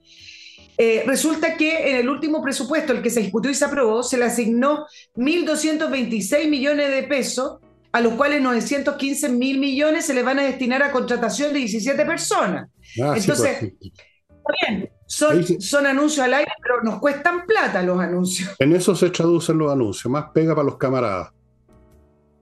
[0.76, 4.18] eh, resulta que en el último presupuesto, el que se discutió y se aprobó, se
[4.18, 7.58] le asignó 1.226 millones de pesos,
[7.92, 12.04] a los cuales 915 mil millones se le van a destinar a contratación de 17
[12.04, 12.68] personas.
[13.00, 18.50] Ah, Entonces, pues, bien, son, anuncios al aire, pero nos cuestan plata los anuncios.
[18.58, 21.32] En eso se traducen los anuncios, más pega para los camaradas.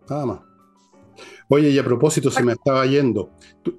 [0.09, 0.41] Nada más.
[1.49, 3.31] Oye, y a propósito, se me estaba yendo.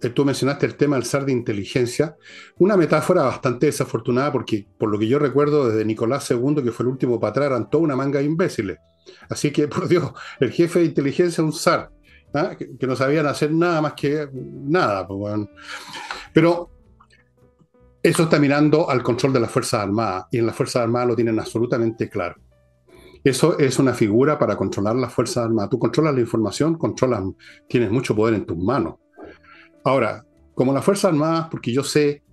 [0.02, 2.15] Eh, tú, mencionaste el tema del SAR de inteligencia,
[2.58, 6.86] una metáfora bastante desafortunada porque, por lo que yo recuerdo, desde Nicolás II, que fue
[6.86, 8.78] el último para eran toda una manga de imbéciles.
[9.30, 11.91] Así que, por Dios, el jefe de inteligencia es un SAR,
[12.34, 12.56] ¿ah?
[12.58, 15.06] que, no sabían hacer nada más que nada.
[15.08, 15.48] Pues,
[16.34, 16.69] Pero
[18.02, 21.15] eso está mirando al control de las Fuerzas Armadas, y en las Fuerzas Armadas lo
[21.15, 22.36] tienen absolutamente claro.
[23.24, 25.69] Eso es una figura para controlar las Fuerzas Armadas.
[25.69, 27.24] Tú controlas la información, controlas,
[27.69, 28.96] tienes mucho poder en tus manos.
[29.84, 32.24] Ahora, como las Fuerzas Armadas, porque yo sé,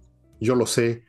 [0.41, 1.05] yo lo sé,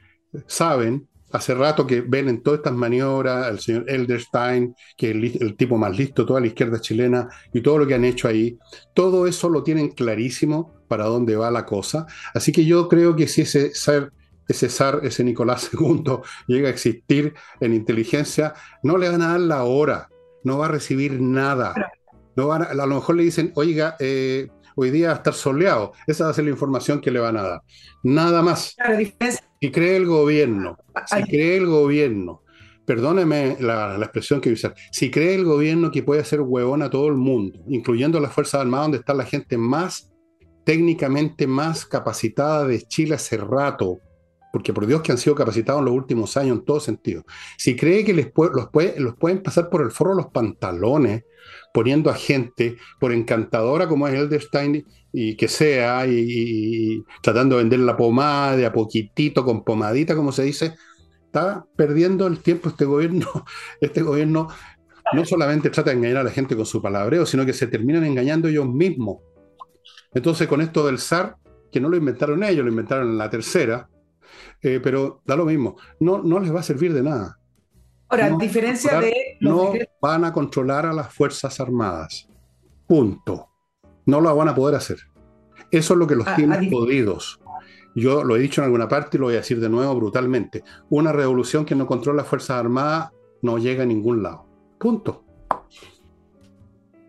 [0.47, 5.55] saben, hace rato que ven en todas estas maniobras, el señor Elderstein, que es el,
[5.55, 8.57] tipo más listo, toda la izquierda chilena, y todo lo que han hecho ahí,
[8.93, 12.05] todo eso lo tienen clarísimo para dónde va la cosa.
[12.33, 14.11] Así que yo creo que si ese ser
[14.47, 19.39] ese zar, ese Nicolás II, llega a existir en inteligencia, no le van a dar
[19.39, 20.09] la hora,
[20.43, 21.73] no va a recibir nada.
[22.35, 25.93] No a, lo mejor le dicen, oiga, eh, hoy día va a estar soleado.
[26.07, 27.61] Esa va a ser la información que le van a dar.
[28.03, 28.75] Nada más.
[29.59, 32.43] Si cree el gobierno, si cree el gobierno,
[32.85, 36.81] perdóneme la, expresión que voy a usar, si cree el gobierno que puede hacer huevón
[36.81, 40.11] a todo el mundo, incluyendo las Fuerzas Armadas, donde está la gente más
[40.63, 43.99] técnicamente más capacitada de Chile hace rato,
[44.51, 47.23] porque por Dios que han sido capacitados en los últimos años en todo sentido,
[47.57, 51.23] si cree que les los, los pueden pasar por el forro los pantalones,
[51.73, 57.79] poniendo a gente, por encantadora como es Elderstein y que sea, y, tratando de vender
[57.79, 60.75] la pomada de a poquitito, con pomadita, como se dice,
[61.25, 63.27] está perdiendo el tiempo este gobierno.
[63.81, 64.49] Este gobierno
[65.13, 68.05] no solamente trata de engañar a la gente con su palabreo, sino que se terminan
[68.05, 69.17] engañando ellos mismos.
[70.13, 71.37] Entonces, con esto del SAR,
[71.71, 73.89] que no lo inventaron ellos, lo inventaron en la tercera,
[74.61, 77.37] eh, pero da lo mismo, no, no les va a servir de nada.
[78.09, 79.37] Ahora, a diferencia de...
[79.39, 82.27] No van a controlar a las Fuerzas Armadas.
[82.85, 83.47] Punto.
[84.05, 84.99] No lo van a poder hacer.
[85.71, 87.39] Eso es lo que los tiene podidos.
[87.95, 90.63] Yo lo he dicho en alguna parte y lo voy a decir de nuevo brutalmente.
[90.89, 94.45] Una revolución que no controla las Fuerzas Armadas no llega a ningún lado.
[94.77, 95.23] Punto.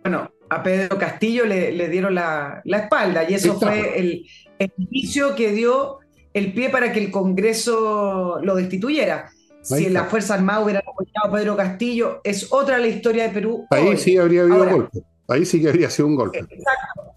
[0.03, 4.27] Bueno, a Pedro Castillo le, dieron la, espalda y eso fue el,
[4.59, 5.99] el inicio que dio
[6.35, 9.31] el pie para que el Congreso lo destituyera.
[9.63, 13.29] si en la Fuerza Armada hubiera apoyado a Pedro Castillo, es otra la historia de
[13.31, 13.67] Perú.
[13.71, 14.99] Ahí sí habría habido un golpe.
[15.29, 16.39] Ahí sí que habría sido un golpe.
[16.39, 17.13] Exacto.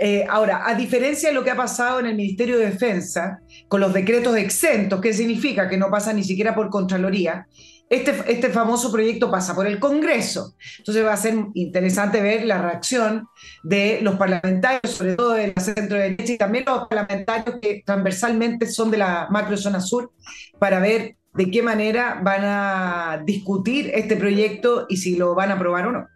[0.00, 3.80] Eh, ahora, a diferencia de lo que ha pasado en el Ministerio de Defensa, con
[3.80, 7.48] los decretos exentos, que significa que no pasa ni siquiera por Contraloría,
[7.90, 10.54] este, este, famoso proyecto pasa por el Congreso.
[10.78, 13.28] Entonces va a ser interesante ver la reacción
[13.62, 18.66] de los parlamentarios, sobre todo de la centro derecha y también los parlamentarios que transversalmente
[18.66, 20.12] son de la macrozona sur,
[20.58, 25.54] para ver de qué manera van a discutir este proyecto y si lo van a
[25.54, 26.06] aprobar o no.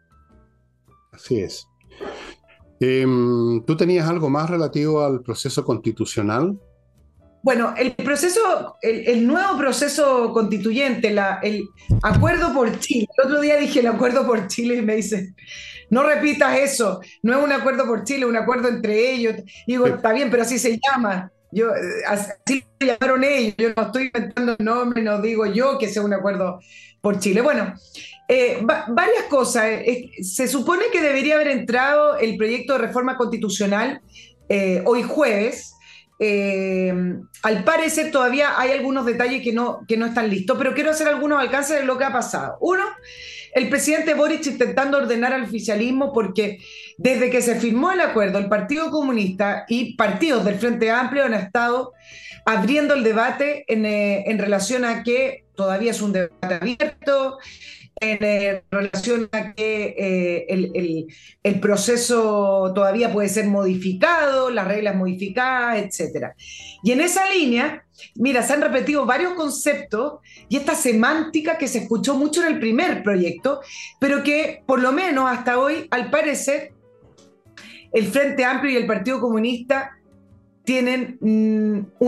[1.12, 1.68] Así es.
[2.80, 6.58] Em, ¿Tú tenías algo más relativo al proceso constitucional?
[7.42, 11.64] Bueno, el proceso, el, nuevo proceso constituyente, la, el
[12.02, 13.08] acuerdo por Chile.
[13.18, 15.34] El otro día dije el acuerdo por Chile y me dice,
[15.90, 19.34] no repitas eso, no es un acuerdo por Chile, es un acuerdo entre ellos.
[19.66, 21.32] Y digo, está bien, pero así se llama.
[21.50, 21.70] Yo,
[22.06, 26.02] así lo llamaron ellos, yo no estoy inventando el nombre, no digo yo que sea
[26.02, 26.60] un acuerdo
[27.02, 27.42] por Chile.
[27.42, 27.74] Bueno,
[28.28, 29.64] eh, varias cosas.
[29.66, 34.00] Eh, se supone que debería haber entrado el proyecto de reforma constitucional
[34.48, 35.74] eh, hoy jueves,
[36.24, 36.94] eh,
[37.42, 41.08] al parecer todavía hay algunos detalles que no, que no están listos, pero quiero hacer
[41.08, 42.58] algunos alcances de lo que ha pasado.
[42.60, 42.84] Uno,
[43.52, 46.60] el presidente Boric intentando ordenar al oficialismo porque
[46.96, 51.34] desde que se firmó el acuerdo, el Partido Comunista y partidos del Frente Amplio han
[51.34, 51.92] estado
[52.44, 57.38] abriendo el debate en, eh, en relación a que todavía es un debate abierto,
[58.00, 61.06] en relación a que eh,
[61.42, 66.32] el, proceso todavía puede ser modificado, las reglas modificadas, etc.
[66.82, 67.84] Y en esa línea,
[68.16, 70.14] mira, se han repetido varios conceptos
[70.48, 73.60] y esta semántica que se escuchó mucho en el primer proyecto,
[74.00, 76.72] pero que por lo menos hasta hoy, al parecer,
[77.92, 79.98] el Frente Amplio y el Partido Comunista
[80.64, 82.00] tienen mm,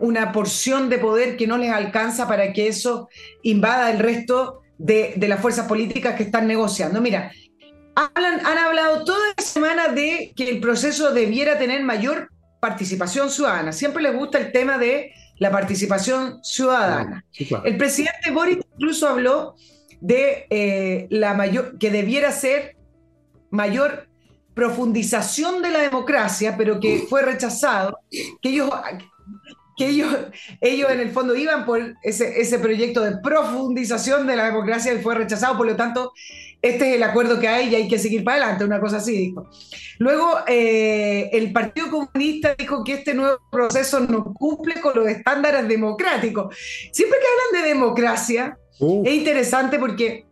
[0.00, 3.08] una porción de poder que no les alcanza para que eso
[3.42, 7.00] invada el resto de, las fuerzas políticas que están negociando.
[7.00, 7.32] Mira,
[7.94, 13.72] han hablado toda la semana de que el proceso debiera tener mayor participación ciudadana.
[13.72, 17.24] Siempre les gusta el tema de la participación ciudadana.
[17.64, 19.54] El presidente Boris incluso habló
[20.00, 22.76] de eh, la mayor, que debiera ser
[23.50, 24.08] mayor
[24.54, 28.70] profundización de la democracia, pero que fue rechazado, que ellos
[29.76, 30.14] que ellos,
[30.60, 35.02] ellos en el fondo iban por ese, ese proyecto de profundización de la democracia y
[35.02, 36.12] fue rechazado, por lo tanto,
[36.62, 39.12] este es el acuerdo que hay y hay que seguir para adelante, una cosa así
[39.12, 39.50] dijo.
[39.98, 45.68] Luego, eh, el Partido Comunista dijo que este nuevo proceso no cumple con los estándares
[45.68, 46.56] democráticos.
[46.90, 49.02] Siempre que hablan de democracia, uh.
[49.06, 50.26] es interesante porque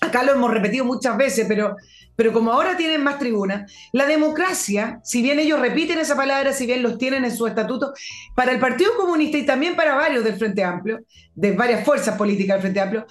[0.00, 1.74] acá lo hemos repetido muchas veces, pero,
[2.16, 6.66] pero como ahora tienen más tribuna, la democracia, si bien ellos repiten esa palabra, si
[6.66, 7.92] bien los tienen en su estatuto,
[8.34, 11.00] para el Partido Comunista y también para varios del Frente Amplio,
[11.34, 13.06] de varias fuerzas políticas del Frente Amplio,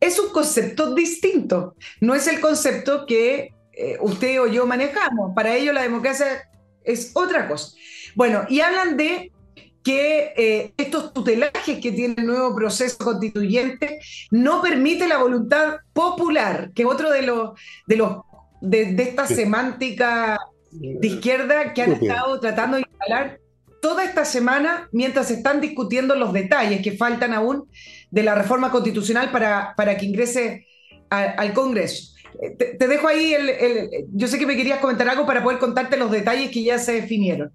[0.00, 1.76] es un concepto distinto.
[2.00, 5.32] No es el concepto que eh, usted o yo manejamos.
[5.34, 6.48] Para ello la democracia
[6.82, 7.76] es otra cosa.
[8.14, 9.30] Bueno, y hablan de
[9.82, 14.00] que eh, estos tutelajes que tiene el nuevo proceso constituyente
[14.30, 18.18] no permite la voluntad popular, que es otro de los de los
[18.60, 20.38] de, esta semántica
[20.70, 23.40] de izquierda que han estado tratando de instalar
[23.80, 27.68] toda esta semana mientras se están discutiendo los detalles que faltan aún
[28.10, 30.66] de la reforma constitucional para, para que ingrese
[31.08, 32.14] al Congreso.
[32.40, 35.96] Eh, te, dejo ahí, el, yo sé que me querías comentar algo para poder contarte
[35.96, 37.52] los detalles que ya se definieron.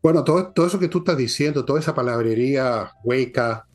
[0.00, 3.66] Bueno, todo, todo eso que tú estás diciendo, toda esa palabrería hueca,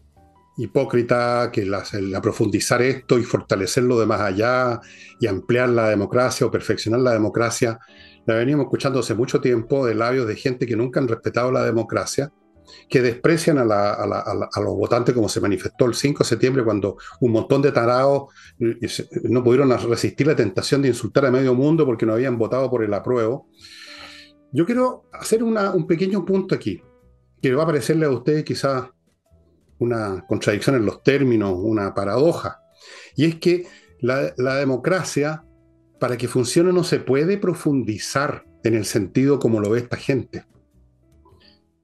[0.59, 1.83] hipócrita, que la,
[2.21, 4.81] profundizar esto y fortalecerlo de más allá
[5.19, 7.79] y ampliar la democracia o perfeccionar la democracia,
[8.25, 11.63] la venimos escuchando hace mucho tiempo de labios de gente que nunca han respetado la
[11.63, 12.31] democracia,
[12.89, 17.61] que desprecian a, los votantes como se manifestó el 5 de septiembre cuando un montón
[17.61, 18.87] de tarados eh,
[19.23, 22.83] no pudieron resistir la tentación de insultar a medio mundo porque no habían votado por
[22.83, 23.47] el apruebo.
[24.51, 26.81] Yo quiero hacer un pequeño punto aquí,
[27.41, 28.89] que va a parecerle a ustedes quizás
[29.79, 32.61] una contradicción en los términos, una paradoja,
[33.15, 33.67] y es que
[34.01, 35.43] la democracia
[35.99, 40.45] para que funcione no se puede profundizar en el sentido como lo ve esta gente.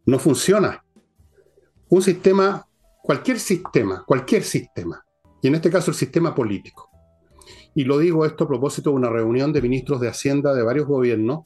[0.05, 0.83] No funciona.
[1.89, 2.67] Un sistema,
[3.01, 5.05] cualquier sistema, cualquier sistema,
[5.41, 6.89] y en este caso el sistema político.
[7.75, 10.87] Y lo digo esto a propósito de una reunión de ministros de Hacienda de varios
[10.87, 11.45] gobiernos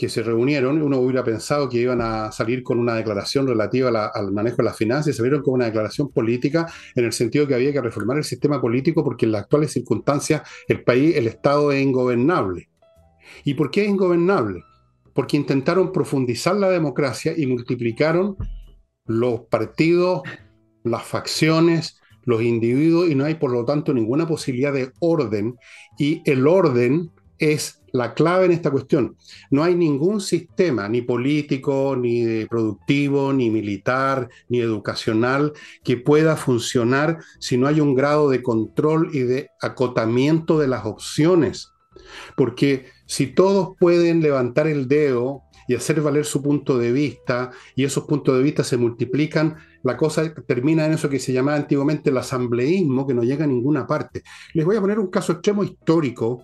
[0.00, 4.32] que se reunieron, uno hubiera pensado que iban a salir con una declaración relativa al
[4.32, 7.82] manejo de las finanzas vieron con una declaración política en el sentido que había que
[7.82, 12.70] reformar el sistema político porque en las actuales circunstancias el país, el Estado es ingobernable.
[13.44, 14.64] ¿Y por qué es ingobernable?
[15.12, 18.38] Porque intentaron profundizar la democracia y multiplicaron
[19.04, 20.22] los partidos,
[20.82, 25.56] las facciones, los individuos y no hay por lo tanto ninguna posibilidad de orden
[25.98, 29.16] y el orden es la clave en esta cuestión.
[29.50, 35.52] No hay ningún sistema, ni político, ni productivo, ni militar, ni educacional,
[35.84, 40.84] que pueda funcionar si no hay un grado de control y de acotamiento de las
[40.86, 41.72] opciones.
[42.36, 47.84] Porque si todos pueden levantar el dedo y hacer valer su punto de vista, y
[47.84, 52.10] esos puntos de vista se multiplican, la cosa termina en eso que se llamaba antiguamente
[52.10, 54.22] el asambleísmo, que no llega a ninguna parte.
[54.52, 56.42] Les voy a poner un caso extremo histórico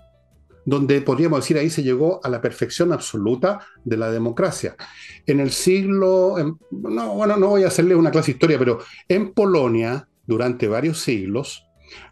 [0.67, 4.77] donde podríamos decir ahí se llegó a la perfección absoluta de la democracia.
[5.25, 6.35] En el siglo,
[6.73, 11.01] no, bueno, no voy a hacerle una clase de historia, pero en Polonia, durante varios
[11.01, 11.65] siglos,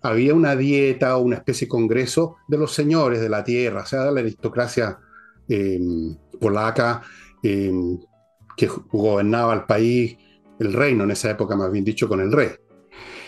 [0.02, 3.86] había una dieta o una especie de congreso de los señores de la tierra, o
[3.86, 5.00] sea, de la aristocracia
[5.48, 7.02] em, polaca
[7.42, 7.98] em,
[8.56, 10.16] que gobernaba el país,
[10.60, 12.50] el reino en esa época, más bien dicho, con el rey.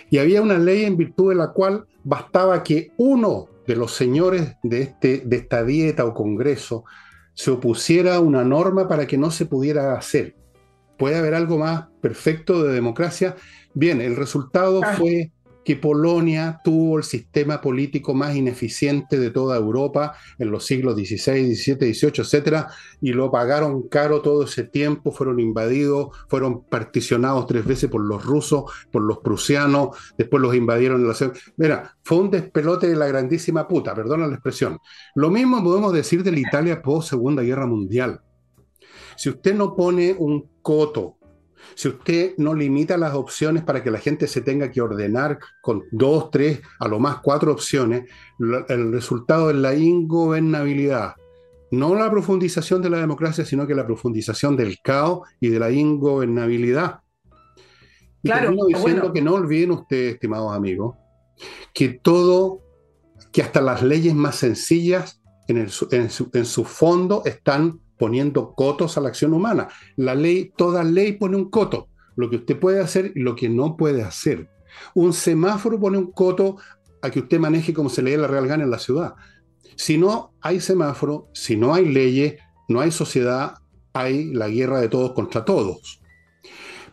[0.09, 4.57] Y había una ley en virtud de la cual bastaba que uno de los señores
[4.63, 6.85] de, este, de esta dieta o congreso
[7.35, 10.37] se opusiera a una norma para que no se pudiera hacer.
[10.99, 13.37] ¿Puede haber algo más perfecto de democracia?
[13.75, 14.95] Bien, el resultado ah.
[14.97, 15.33] fue
[15.67, 21.57] que Polonia tuvo el sistema político más ineficiente de toda Europa en los siglos XVI,
[21.57, 22.67] XVII, XVIII, etc.
[23.01, 28.25] Y lo pagaron caro todo ese tiempo, fueron invadidos, fueron particionados tres veces por los
[28.25, 31.33] rusos, por los prusianos, después los invadieron en la...
[31.57, 34.79] Mira, fue un despelote de la grandísima puta, perdona la expresión.
[35.17, 38.21] Lo mismo podemos decir de la Italia post Segunda Guerra Mundial.
[39.17, 41.17] Si usted no pone un coto
[41.75, 45.85] si usted no limita las opciones para que la gente se tenga que ordenar con
[45.91, 51.15] dos, tres, a lo más cuatro opciones, el resultado es la ingobernabilidad.
[51.71, 55.71] No la profundización de la democracia, sino que la profundización del caos y de la
[55.71, 57.01] ingobernabilidad.
[58.23, 60.97] Y claro, diciendo que no olviden ustedes, estimados amigos,
[61.75, 62.63] que todo,
[63.33, 69.09] que hasta las leyes más sencillas en, en su fondo están poniendo cotos a la
[69.09, 69.69] acción humana.
[69.97, 73.49] La ley, toda ley pone un coto, lo que usted puede hacer y lo que
[73.49, 74.49] no puede hacer.
[74.95, 76.57] Un semáforo pone un coto
[77.03, 79.15] a que usted maneje como se lee la Real Gana en la ciudad.
[79.77, 82.37] Si no hay semáforo, si no hay leyes,
[82.69, 83.55] no hay sociedad,
[83.93, 86.01] hay la guerra de todos contra todos.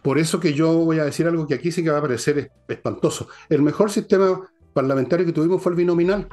[0.02, 2.52] Por eso que yo voy a decir algo que aquí sí que va a parecer
[2.68, 3.30] espantoso.
[3.50, 4.42] El mejor sistema
[4.74, 6.28] parlamentario que tuvimos fue el binominal.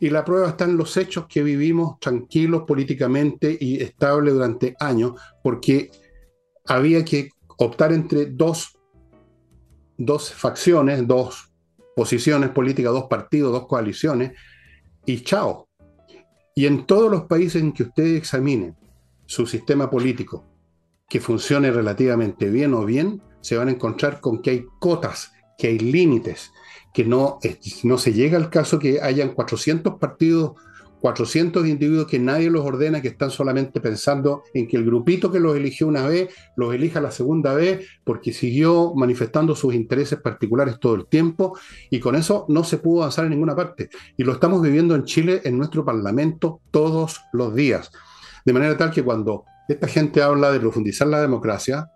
[0.00, 5.12] Y la prueba está en los hechos que vivimos tranquilos políticamente y estable durante años,
[5.42, 5.90] porque
[6.66, 8.78] había que optar entre dos,
[9.96, 11.52] dos facciones, dos
[11.94, 14.32] posiciones políticas, dos partidos, dos coaliciones,
[15.06, 15.68] y chao.
[16.54, 18.76] Y en todos los países en que ustedes examinen
[19.26, 20.44] su sistema político
[21.08, 25.68] que funcione relativamente bien o bien, se van a encontrar con que hay cotas, que
[25.68, 26.50] hay límites,
[26.94, 27.38] que no,
[27.82, 30.52] no se llega al caso que hayan 400 partidos
[31.04, 35.38] 400 individuos que nadie los ordena, que están solamente pensando en que el grupito que
[35.38, 40.80] los eligió una vez, los elija la segunda vez, porque siguió manifestando sus intereses particulares
[40.80, 41.58] todo el tiempo,
[41.90, 43.90] y con eso no se pudo avanzar en ninguna parte.
[44.16, 47.90] Y lo estamos viviendo en Chile, en nuestro Parlamento, todos los días.
[48.46, 51.90] De manera tal que cuando esta gente habla de profundizar la democracia,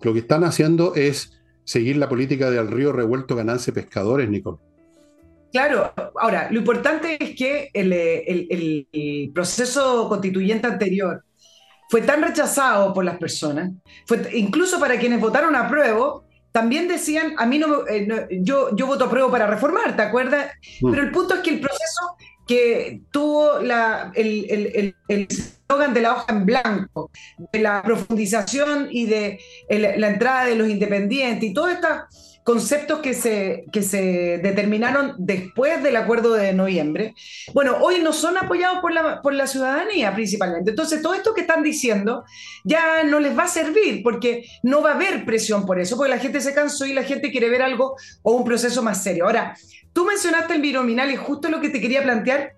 [0.00, 1.35] lo que están haciendo es
[1.66, 4.58] seguir la política del río revuelto ganancia pescadores, Nicole.
[5.52, 11.24] Claro, ahora, lo importante es que el, proceso constituyente anterior
[11.88, 13.72] fue tan rechazado por las personas,
[14.06, 18.08] fue, incluso para quienes votaron a prueba, también decían, a mí no, eh,
[18.40, 20.52] yo, yo voto a prueba para reformar, ¿te acuerdas?
[20.80, 20.90] Mm.
[20.90, 24.94] Pero el punto es que el proceso que tuvo la, el
[25.68, 27.10] eslogan de la hoja en blanco,
[27.52, 33.12] de la profundización y de la entrada de los independientes y todas estas conceptos que
[33.12, 37.12] se, que se determinaron después del acuerdo de noviembre,
[37.52, 40.70] bueno, hoy no son apoyados por la, por la ciudadanía principalmente.
[40.70, 42.22] Entonces, todo esto que están diciendo
[42.62, 46.10] ya no les va a servir porque no va a haber presión por eso, porque
[46.10, 49.24] la gente se cansó y la gente quiere ver algo o un proceso más serio.
[49.24, 49.56] Ahora,
[49.92, 52.55] tú mencionaste el binominal y justo lo que te quería plantear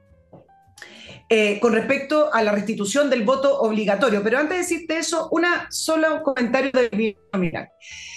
[1.29, 4.23] eh, con respecto a la restitución del voto obligatorio.
[4.23, 7.69] Pero antes de decirte eso, una solo comentario del binominal.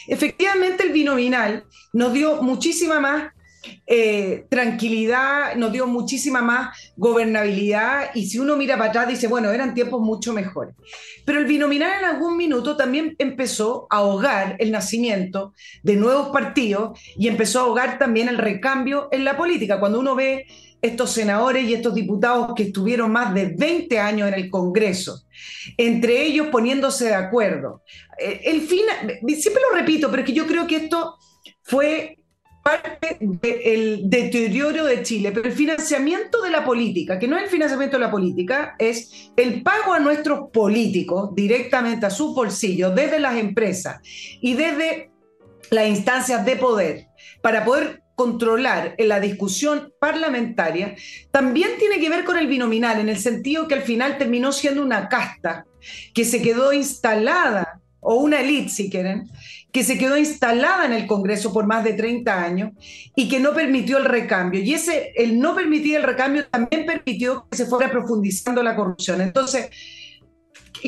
[0.08, 3.32] Efectivamente, el binominal nos dio muchísima más
[3.86, 9.52] eh, tranquilidad, nos dio muchísima más gobernabilidad y si uno mira para atrás dice, bueno,
[9.52, 10.76] eran tiempos mucho mejores.
[11.26, 15.54] Pero el binominal en algún minuto también empezó a ahogar el nacimiento
[15.84, 19.80] de nuevos partidos y empezó a ahogar también el recambio en la política.
[19.80, 20.48] Cuando uno ve
[20.82, 25.24] estos senadores y estos diputados que estuvieron más de 20 años en el Congreso,
[25.78, 27.84] entre ellos poniéndose de acuerdo.
[28.18, 28.82] Eh, el fin,
[29.28, 31.18] siempre lo repito, pero es que yo creo que esto
[31.62, 32.18] fue
[32.64, 37.50] parte del deterioro de Chile, pero el financiamiento de la política, que no es el
[37.50, 43.20] financiamiento de la política, es el pago a nuestros políticos directamente a sus bolsillos, desde
[43.20, 45.12] las empresas y desde
[45.72, 47.08] las instancias de poder,
[47.42, 50.94] para poder controlar en la discusión parlamentaria
[51.32, 54.84] también tiene que ver con el binominal, en el sentido que al final terminó siendo
[54.84, 55.66] una casta
[56.14, 59.28] que se quedó instalada, o una élite si quieren,
[59.72, 62.72] que se quedó instalada en el Congreso por más de 30 años
[63.16, 64.62] y que no permitió el recambio.
[64.62, 69.20] Y ese, el no permitir el recambio también permitió que se fuera profundizando la corrupción.
[69.20, 69.72] Entonces,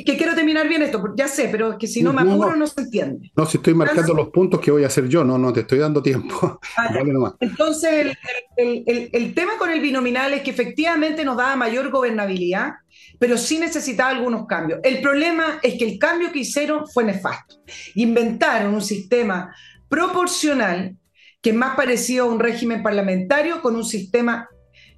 [0.01, 2.81] que quiero terminar bien esto, ya sé, pero que si no me apuro no, se
[2.81, 3.31] entiende.
[3.35, 5.79] No, si estoy marcando los puntos que voy a hacer yo, no, no, te estoy
[5.79, 6.59] dando tiempo.
[7.39, 8.17] Entonces,
[8.55, 12.73] el, tema con el binominal es que efectivamente nos daba mayor gobernabilidad,
[13.19, 14.79] pero sí necesitaba algunos cambios.
[14.83, 17.57] El problema es que el cambio que hicieron fue nefasto.
[17.95, 19.53] Inventaron un sistema
[19.89, 20.95] proporcional
[21.41, 24.47] que es más parecido a un régimen parlamentario con un sistema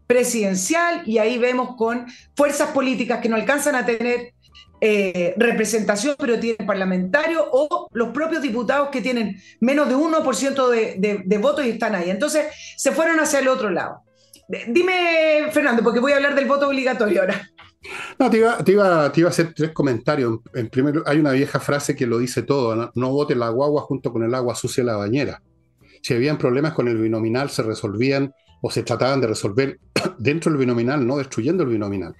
[0.07, 4.34] presidencial y ahí vemos con fuerzas políticas que no alcanzan a tener
[4.81, 11.23] eh, representación, pero tienen parlamentario, o los propios diputados que tienen menos de 1% de,
[11.25, 12.09] de, votos y están ahí.
[12.09, 12.47] Entonces,
[12.77, 14.01] se fueron hacia el otro lado.
[14.67, 17.49] Dime, Fernando, porque voy a hablar del voto obligatorio ahora.
[18.19, 20.39] No, te iba, te iba, a hacer tres comentarios.
[20.53, 23.81] En primero, hay una vieja frase que lo dice todo, no, no vote la guagua
[23.81, 25.41] junto con el agua sucia de la bañera.
[26.01, 29.79] Si habían problemas con el binominal, se resolvían o se trataban de resolver
[30.19, 32.15] dentro del binominal, no destruyendo el binominal.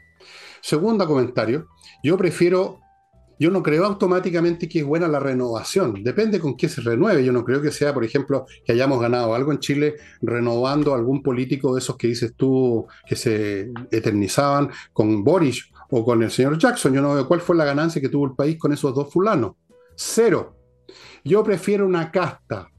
[0.62, 1.68] Segundo comentario,
[2.06, 2.82] yo prefiero,
[3.40, 7.26] yo no creo automáticamente que es buena la renovación, depende con qué se renueve.
[7.26, 11.24] Yo no creo que sea, por ejemplo, que hayamos ganado algo en Chile renovando algún
[11.24, 16.60] político de esos que dices tú que se eternizaban con Boris o con el señor
[16.60, 16.94] Jackson.
[16.94, 19.54] Yo no veo cuál fue la ganancia que tuvo el país con esos dos fulanos.
[19.96, 20.56] Cero.
[21.24, 22.70] Yo prefiero una casta.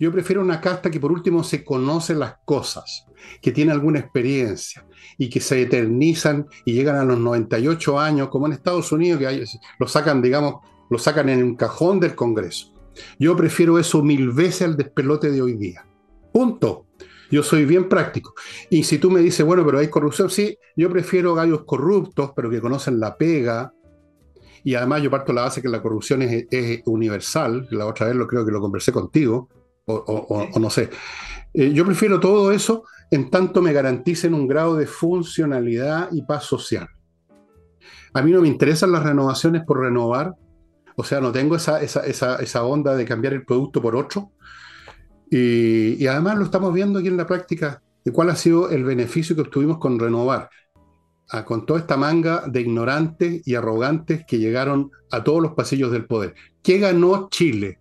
[0.00, 3.04] Yo prefiero una casta que por último se conoce las cosas,
[3.42, 4.85] que tiene alguna experiencia,
[5.18, 9.44] y que se eternizan y llegan a los 98 años, como en Estados Unidos, que
[9.78, 10.56] lo sacan, digamos,
[10.90, 12.72] lo sacan en un cajón del Congreso.
[13.18, 15.86] Yo prefiero eso mil veces al despelote de hoy día.
[16.32, 16.86] Punto.
[17.30, 18.34] Yo soy bien práctico.
[18.70, 22.48] Y si tú me dices, bueno, pero hay corrupción, sí, yo prefiero gallos corruptos, pero
[22.48, 23.72] que conocen la pega.
[24.62, 27.66] Y además yo parto la base que la corrupción es, universal.
[27.70, 29.48] La otra vez lo creo que lo conversé contigo.
[29.86, 30.88] o, no sé.
[31.58, 36.44] Eh, yo prefiero todo eso en tanto me garanticen un grado de funcionalidad y paz
[36.44, 36.86] social.
[38.12, 40.34] A mí no me interesan las renovaciones por renovar,
[40.96, 44.32] o sea, no tengo esa, esa, onda de cambiar el producto por otro.
[45.30, 49.34] Y, además lo estamos viendo aquí en la práctica de cuál ha sido el beneficio
[49.34, 50.50] que obtuvimos con renovar
[51.44, 56.06] con toda esta manga de ignorantes y arrogantes que llegaron a todos los pasillos del
[56.06, 56.34] poder.
[56.62, 57.80] ¿Qué ganó Chile?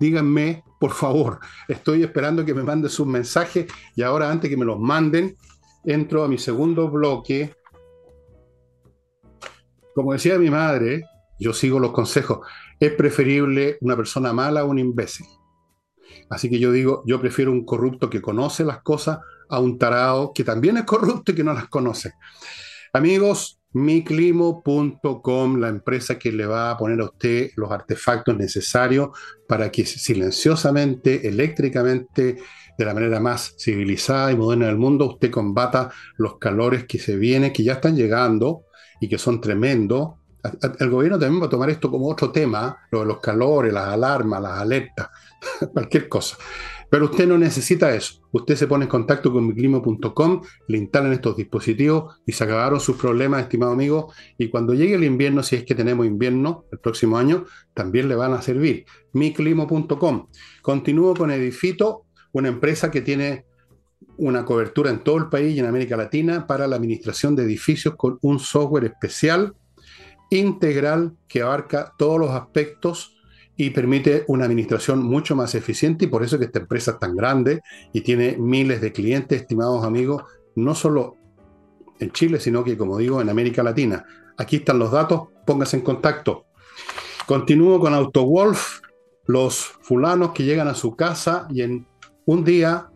[0.00, 1.38] Díganme, por favor.
[1.68, 5.36] Estoy esperando que me manden sus mensajes y ahora antes que me los manden,
[5.84, 7.54] entro a mi segundo bloque.
[9.94, 11.04] Como decía mi madre,
[11.38, 12.40] yo sigo los consejos,
[12.80, 15.24] es preferible una persona mala a un imbécil.
[16.28, 20.32] Así que yo digo, yo prefiero un corrupto que conoce las cosas a un tarado
[20.34, 22.14] que también es corrupto y que no las conoce.
[22.92, 29.10] Amigos, miclimo.com, la empresa que le va a poner a usted los artefactos necesarios
[29.48, 32.36] para que silenciosamente, eléctricamente,
[32.76, 37.16] de la manera más civilizada y moderna del mundo, usted combata los calores que se
[37.16, 38.64] vienen, que ya están llegando
[39.00, 40.14] y que son tremendos.
[40.78, 43.88] El gobierno también va a tomar esto como otro tema, lo de los calores, las
[43.88, 45.08] alarmas, las alertas,
[45.72, 46.36] cualquier cosa.
[46.92, 48.20] Pero usted no necesita eso.
[48.32, 52.98] Usted se pone en contacto con miclimo.com, le instalan estos dispositivos y se acabaron sus
[52.98, 54.12] problemas, estimado amigo.
[54.36, 58.14] Y cuando llegue el invierno, si es que tenemos invierno el próximo año, también le
[58.14, 58.84] van a servir.
[59.14, 60.26] miclimo.com.
[60.60, 63.46] Continúo con Edifito, una empresa que tiene
[64.18, 67.94] una cobertura en todo el país y en América Latina para la administración de edificios
[67.96, 69.54] con un software especial,
[70.28, 73.11] integral, que abarca todos los aspectos
[73.56, 77.14] y permite una administración mucho más eficiente y por eso que esta empresa es tan
[77.14, 80.24] grande y tiene miles de clientes, estimados amigos,
[80.54, 81.16] no solo
[81.98, 84.04] en Chile, sino que, como digo, en América Latina.
[84.36, 86.46] Aquí están los datos, póngase en contacto.
[87.26, 88.80] Continúo con AutoWolf,
[89.26, 91.86] los fulanos que llegan a su casa y en
[92.24, 92.88] un día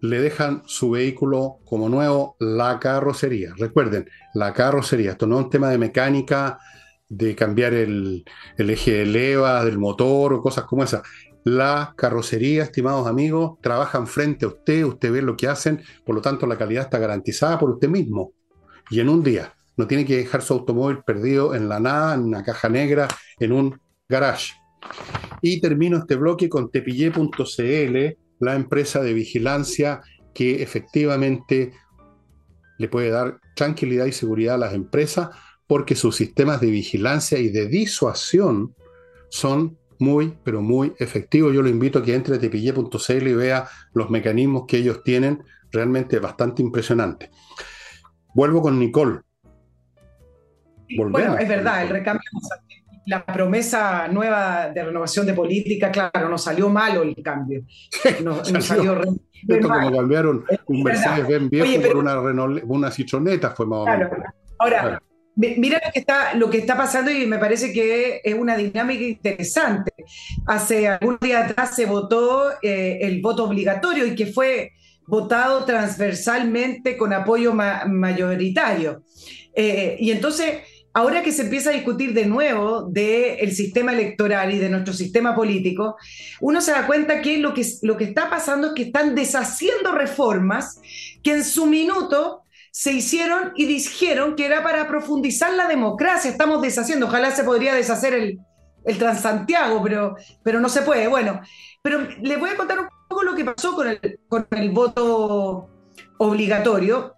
[0.00, 3.52] le dejan su vehículo como nuevo, la carrocería.
[3.56, 6.58] Recuerden, la carrocería, esto no es un tema de mecánica,
[7.08, 8.24] de cambiar el,
[8.56, 11.02] eje de leva del motor o cosas como esas.
[11.44, 16.20] La carrocería, estimados amigos, trabajan frente a usted, usted ve lo que hacen, por lo
[16.20, 18.32] tanto la calidad está garantizada por usted mismo.
[18.90, 22.24] Y en un día, no tiene que dejar su automóvil perdido en la nada, en
[22.24, 24.54] una caja negra, en un garage.
[25.40, 27.96] Y termino este bloque con tepille.cl,
[28.40, 30.00] la empresa de vigilancia
[30.34, 31.72] que efectivamente
[32.78, 35.30] le puede dar tranquilidad y seguridad a las empresas
[35.68, 38.74] porque sus sistemas de vigilancia y de disuasión
[39.28, 41.54] son muy, pero muy efectivos.
[41.54, 45.44] Yo lo invito a que entre a tepille.cl y vea los mecanismos que ellos tienen,
[45.70, 47.30] realmente bastante impresionante.
[48.34, 49.20] Vuelvo con Nicole.
[50.96, 52.22] Bueno, es verdad, el recambio,
[53.04, 57.62] la promesa nueva de renovación de política, claro, nos salió malo el cambio.
[58.24, 59.08] Nos, salió, re,
[59.46, 62.20] Esto como cambiaron un Mercedes-Benz viejo por una,
[62.64, 64.10] una citroneta fue más o menos.
[64.58, 65.02] Ahora,
[65.38, 69.04] Mira lo que, está, lo que está pasando y me parece que es una dinámica
[69.04, 69.92] interesante.
[70.46, 74.72] Hace algún día atrás se votó eh, el voto obligatorio y que fue
[75.06, 79.04] votado transversalmente con apoyo mayoritario.
[79.54, 80.56] Eh, y entonces,
[80.92, 85.36] ahora que se empieza a discutir de nuevo del sistema electoral y de nuestro sistema
[85.36, 85.94] político,
[86.40, 89.92] uno se da cuenta que lo, que lo que está pasando es que están deshaciendo
[89.92, 90.80] reformas
[91.22, 92.42] que en su minuto
[92.78, 96.30] se hicieron y dijeron que era para profundizar la democracia.
[96.30, 98.38] Estamos deshaciendo, ojalá se podría deshacer el,
[98.84, 100.14] el Transantiago, pero,
[100.44, 101.08] pero no se puede.
[101.08, 101.40] Bueno,
[101.82, 105.68] pero les voy a contar un poco lo que pasó con el, con el voto
[106.18, 107.16] obligatorio.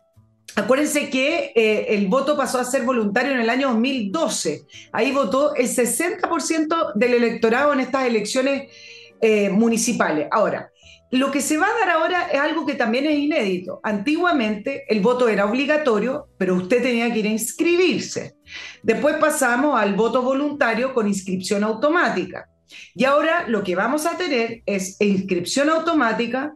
[0.56, 4.66] Acuérdense que eh, el voto pasó a ser voluntario en el año 2012.
[4.92, 8.72] Ahí votó el 60% del electorado en estas elecciones
[9.20, 10.26] eh, municipales.
[10.30, 10.69] Ahora,
[11.10, 13.80] lo que se va a dar ahora es algo que también es inédito.
[13.82, 18.34] Antiguamente el voto era obligatorio, pero usted tenía que ir a inscribirse.
[18.82, 22.46] Después pasamos al voto voluntario con inscripción automática.
[22.94, 26.54] Y ahora lo que vamos a tener es inscripción automática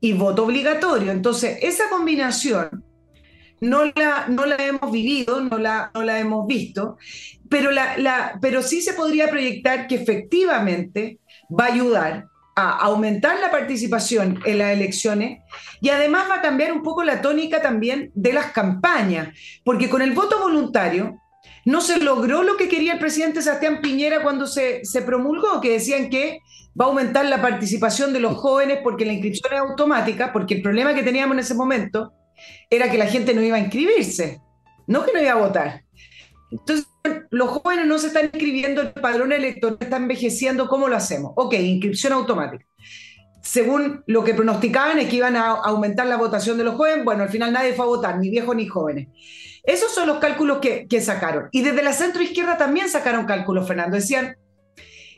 [0.00, 1.10] y voto obligatorio.
[1.10, 2.84] Entonces, esa combinación
[3.60, 6.96] no la, no la hemos vivido, no la, no la hemos visto,
[7.48, 11.18] pero, la, pero sí se podría proyectar que efectivamente
[11.50, 12.27] va a ayudar
[12.58, 15.44] a aumentar la participación en las elecciones
[15.80, 19.28] y además va a cambiar un poco la tónica también de las campañas,
[19.64, 21.20] porque con el voto voluntario
[21.64, 25.70] no se logró lo que quería el presidente Sebastián Piñera cuando se, se promulgó, que
[25.70, 26.40] decían que
[26.78, 30.62] va a aumentar la participación de los jóvenes porque la inscripción es automática, porque el
[30.62, 32.12] problema que teníamos en ese momento
[32.68, 34.40] era que la gente no iba a inscribirse,
[34.88, 35.84] no que no iba a votar.
[36.50, 36.88] Entonces,
[37.30, 41.32] los jóvenes no se están inscribiendo, el padrón electoral está envejeciendo, ¿cómo lo hacemos?
[41.36, 42.64] Ok, inscripción automática.
[43.42, 47.04] según lo que pronosticaban es que iban a aumentar la votación de los jóvenes.
[47.04, 49.08] Bueno, al final nadie fue a votar, ni viejos ni jóvenes.
[49.64, 51.48] Esos son los cálculos que, sacaron.
[51.52, 53.96] Y desde la centro izquierda también sacaron cálculos, Fernando.
[53.96, 54.36] Decían,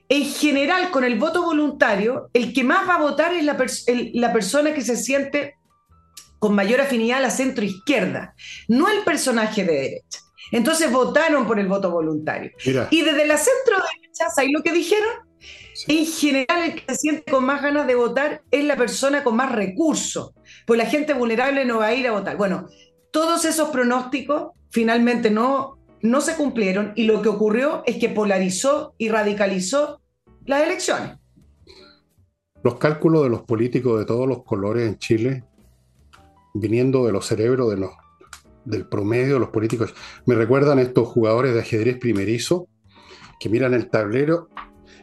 [0.08, 3.56] en general, con el voto voluntario, el que más va a votar es la,
[4.14, 5.54] la persona que se siente
[6.40, 8.34] con mayor afinidad a la centro izquierda,
[8.66, 10.18] no el personaje de derecha.
[10.52, 12.50] Entonces votaron por el voto voluntario.
[12.90, 15.10] Y desde la centro derecha, ¿sabes lo que dijeron?
[15.88, 19.36] En general, el que se siente con más ganas de votar es la persona con
[19.36, 20.32] más recursos,
[20.66, 22.36] pues la gente vulnerable no va a ir a votar.
[22.36, 22.68] Bueno,
[23.10, 28.94] todos esos pronósticos finalmente no, no se cumplieron y lo que ocurrió es que polarizó
[28.98, 30.00] y radicalizó
[30.44, 31.18] las elecciones.
[32.62, 35.44] Los cálculos de los políticos de todos los colores en Chile,
[36.52, 37.90] viniendo de los cerebros de los,
[38.70, 39.94] del promedio de los políticos,
[40.26, 42.68] me recuerdan estos jugadores de ajedrez primerizo
[43.38, 44.48] que miran el tablero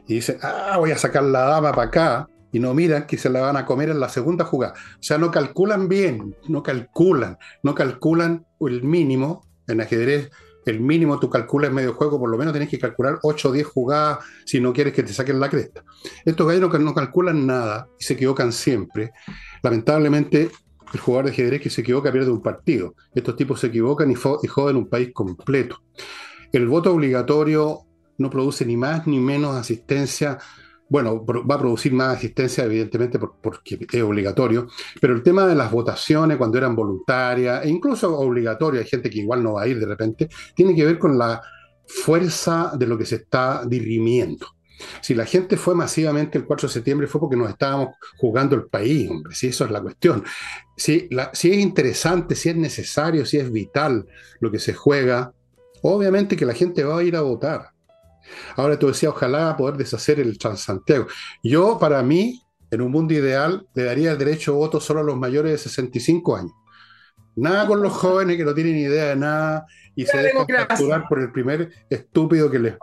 [0.07, 3.29] y dicen, ah, voy a sacar la dama para acá, y no miran que se
[3.29, 4.73] la van a comer en la segunda jugada.
[4.73, 10.31] O sea, no calculan bien, no calculan, no calculan el mínimo en ajedrez.
[10.65, 13.67] El mínimo tú calculas medio juego, por lo menos tienes que calcular 8 o 10
[13.67, 15.83] jugadas si no quieres que te saquen la cresta.
[16.25, 19.11] Estos gallos no, no calculan nada y se equivocan siempre.
[19.63, 20.51] Lamentablemente,
[20.93, 22.95] el jugador de ajedrez que se equivoca pierde un partido.
[23.13, 25.81] Estos tipos se equivocan y, y joden un país completo.
[26.51, 27.81] El voto obligatorio
[28.17, 30.37] no produce ni más ni menos asistencia.
[30.89, 34.67] Bueno, va a producir más asistencia, evidentemente, porque es obligatorio,
[35.01, 39.19] pero el tema de las votaciones, cuando eran voluntarias, e incluso obligatorias, hay gente que
[39.19, 41.41] igual no va a ir de repente, tiene que ver con la
[41.85, 44.47] fuerza de lo que se está dirimiendo.
[45.01, 48.65] Si la gente fue masivamente el 4 de septiembre fue porque nos estábamos jugando el
[48.65, 50.23] país, hombre, si eso es la cuestión.
[50.75, 54.05] Si, es interesante, si es necesario, si es vital
[54.39, 55.33] lo que se juega,
[55.81, 57.71] obviamente que la gente va a ir a votar.
[58.55, 61.07] Ahora tú decías, ojalá poder deshacer el Transantiago.
[61.41, 65.03] Yo, para mí, en un mundo ideal, le daría el derecho a voto solo a
[65.03, 66.51] los mayores de 65 años.
[67.35, 69.65] Nada con los jóvenes que no tienen idea de nada
[69.97, 72.75] y se dejan capturar por el primer estúpido que les,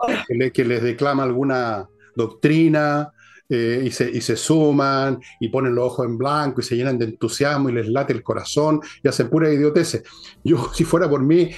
[0.51, 3.11] que les declama alguna doctrina
[3.47, 6.97] eh, y, se, y, se, suman y ponen los ojos en blanco y se llenan
[6.97, 10.03] de entusiasmo y les late el corazón y hacen pura idioteces.
[10.43, 11.51] Yo, si fuera por mí,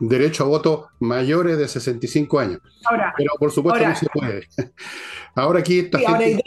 [0.00, 2.60] derecho a voto mayores de 65 años.
[3.16, 4.48] Pero por supuesto no se puede.
[5.36, 6.42] Ahora aquí esta gente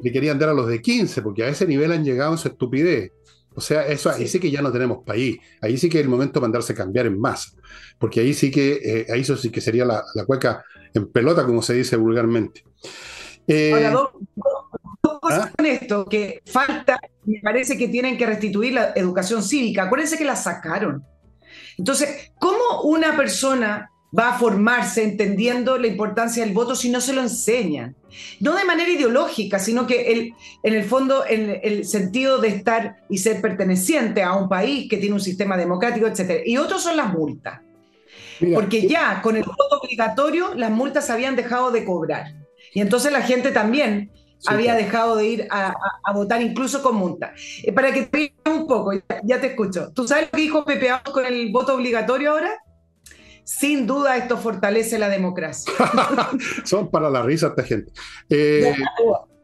[0.00, 2.48] le, querían dar a los de 15, porque a ese nivel han llegado en su
[2.48, 3.10] estupidez.
[3.54, 5.38] O sea, eso ahí sí que ya no tenemos país.
[5.60, 7.50] Ahí sí que es el momento de mandarse a cambiar en masa.
[7.98, 11.44] Porque ahí sí que, eh, ahí eso sí que sería la, la cueca en pelota,
[11.44, 12.64] como se dice vulgarmente.
[13.46, 14.10] Eh, dos,
[15.20, 15.52] cosas ¿ah?
[15.56, 19.84] con esto, que falta, me parece que tienen que restituir la educación cívica.
[19.84, 21.04] Acuérdense que la sacaron.
[21.76, 27.12] Entonces, ¿cómo una persona va a formarse entendiendo la importancia del voto si no se
[27.12, 27.96] lo enseñan?
[28.40, 32.96] No de manera ideológica, sino que el, en el fondo, en el sentido de estar
[33.08, 36.42] y ser perteneciente a un país que tiene un sistema democrático, etc.
[36.44, 37.60] Y otros son las multas.
[38.52, 42.34] Porque ya con el voto obligatorio las multas habían dejado de cobrar.
[42.72, 44.10] Y entonces la gente también
[44.46, 45.74] había dejado de ir a,
[46.12, 47.32] votar incluso con multa.
[47.62, 48.92] Eh, para que te un poco,
[49.24, 49.92] ya, te escucho.
[49.92, 52.63] ¿Tú sabes lo que dijo Pepe con el voto obligatorio ahora?
[53.44, 55.72] Sin duda esto fortalece la democracia.
[56.64, 57.92] Son para la risa esta gente.
[58.28, 58.74] Eh,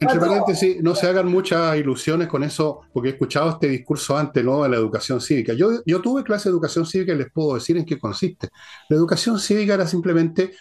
[0.00, 4.42] entre paréntesis, no se hagan muchas ilusiones con eso, porque he escuchado este discurso antes,
[4.42, 4.62] ¿no?
[4.62, 5.52] De la educación cívica.
[5.52, 8.48] Yo, yo tuve clase de educación cívica y les puedo decir en qué consiste.
[8.88, 10.52] La educación cívica era simplemente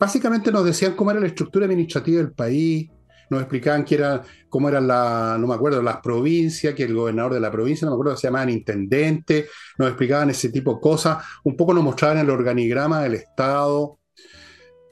[0.00, 2.90] básicamente nos decían cómo era la estructura administrativa del país,
[3.30, 7.34] nos explicaban que era, cómo eran la, no me acuerdo, las provincias, que el gobernador
[7.34, 9.46] de la provincia, no me acuerdo, se llamaban intendente,
[9.78, 13.98] nos explicaban ese tipo de cosas, un poco nos mostraban el organigrama del Estado.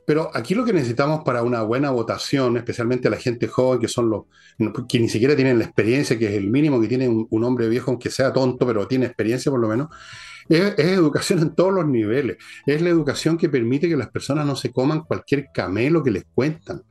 [0.07, 4.09] Pero aquí lo que necesitamos para una buena votación, especialmente la gente joven, que son
[4.09, 4.23] los
[4.89, 7.91] que ni siquiera tienen la experiencia, que es el mínimo que tiene un hombre viejo,
[7.91, 9.89] aunque sea tonto, pero tiene experiencia por lo menos,
[10.49, 12.39] es, educación en todos los niveles.
[12.67, 16.25] Es la educación que permite que las personas no se coman cualquier camelo que les
[16.35, 16.83] cuentan.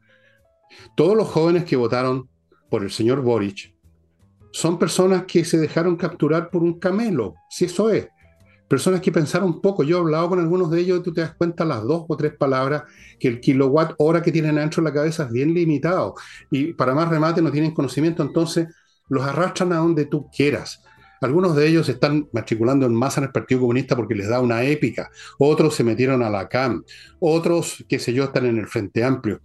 [0.96, 2.30] Todos los jóvenes que votaron
[2.70, 3.74] por el señor Boric
[4.52, 8.08] son personas que se dejaron capturar por un camelo, si eso es.
[8.68, 9.84] Personas que pensaron poco.
[9.84, 12.34] Yo he hablado con algunos de ellos tú te das cuenta las dos o tres
[12.36, 12.84] palabras
[13.20, 16.16] que el kilowatt hora que tienen ancho en la cabeza es bien limitado.
[16.52, 18.68] Y para más remate no tienen conocimiento, entonces
[19.08, 20.84] los arrastran a donde tú quieras.
[21.22, 24.64] Algunos de ellos están matriculando en masa en el Partido Comunista porque les da una
[24.64, 25.10] épica.
[25.38, 26.84] Otros se metieron a la CAM.
[27.20, 29.42] Otros, qué sé yo, están en el Frente Amplio.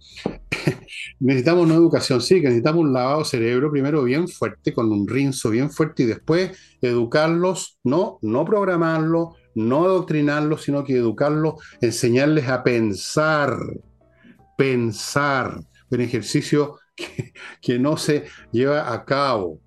[1.19, 5.69] necesitamos una educación, sí, necesitamos un lavado cerebro primero bien fuerte, con un rinzo bien
[5.71, 13.57] fuerte y después educarlos, no, no programarlos, no adoctrinarlos, sino que educarlos, enseñarles a pensar,
[14.57, 15.59] pensar,
[15.89, 16.79] un ejercicio
[17.61, 19.59] que, no se lleva a cabo.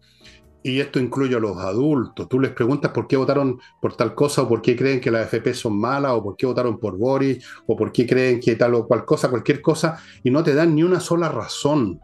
[0.67, 2.29] Y esto incluye a los adultos.
[2.29, 5.27] Tú les preguntas por qué votaron por tal cosa o por qué creen que las
[5.27, 8.75] FP son malas o por qué votaron por Boris o por qué creen que tal
[8.75, 12.01] o cual cosa, cualquier cosa, y no te dan ni una sola razón.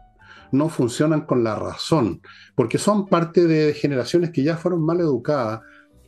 [0.53, 2.21] No funcionan con la razón,
[2.55, 5.59] porque son parte de generaciones que ya fueron mal educadas,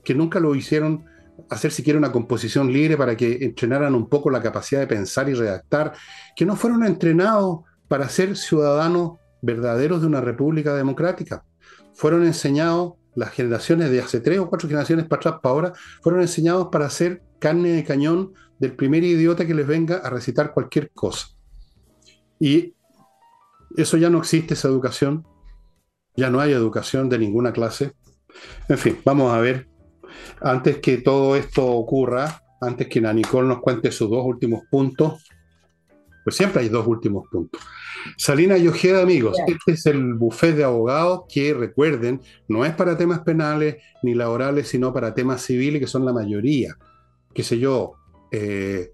[0.05, 1.03] que nunca lo hicieron
[1.49, 5.33] hacer siquiera una composición libre para que entrenaran un poco la capacidad de pensar y
[5.33, 5.91] redactar,
[6.37, 11.43] que no fueron entrenados para ser ciudadanos verdaderos de una república democrática.
[11.95, 16.21] Fueron enseñados, las generaciones de hace tres o cuatro generaciones para atrás, para ahora, fueron
[16.21, 20.91] enseñados para ser carne de cañón del primer idiota que les venga a recitar cualquier
[20.91, 21.27] cosa.
[22.39, 22.75] Y
[23.77, 25.25] eso ya no existe, esa educación.
[26.15, 27.93] Ya no hay educación de ninguna clase.
[28.69, 29.67] En fin, vamos a ver
[30.41, 35.23] antes que todo esto ocurra, antes que la nos cuente sus dos últimos puntos,
[36.23, 37.61] pues siempre hay dos últimos puntos.
[38.17, 42.97] Salina y Ojeda, amigos, este es el buffet de abogados que recuerden, no es para
[42.97, 46.75] temas penales ni laborales, sino para temas civiles, que son la mayoría.
[47.33, 47.93] Qué sé yo,
[48.31, 48.91] eh,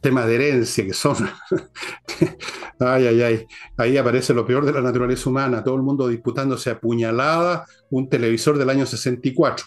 [0.00, 1.16] temas de herencia, que son.
[2.80, 3.46] ay, ay, ay.
[3.76, 8.08] Ahí aparece lo peor de la naturaleza humana, todo el mundo disputándose a puñalada un
[8.08, 9.66] televisor del año 64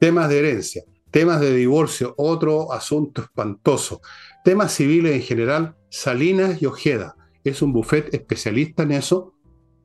[0.00, 4.00] temas de herencia, temas de divorcio, otro asunto espantoso,
[4.42, 7.14] temas civiles en general, Salinas y Ojeda.
[7.44, 9.34] Es un buffet especialista en eso,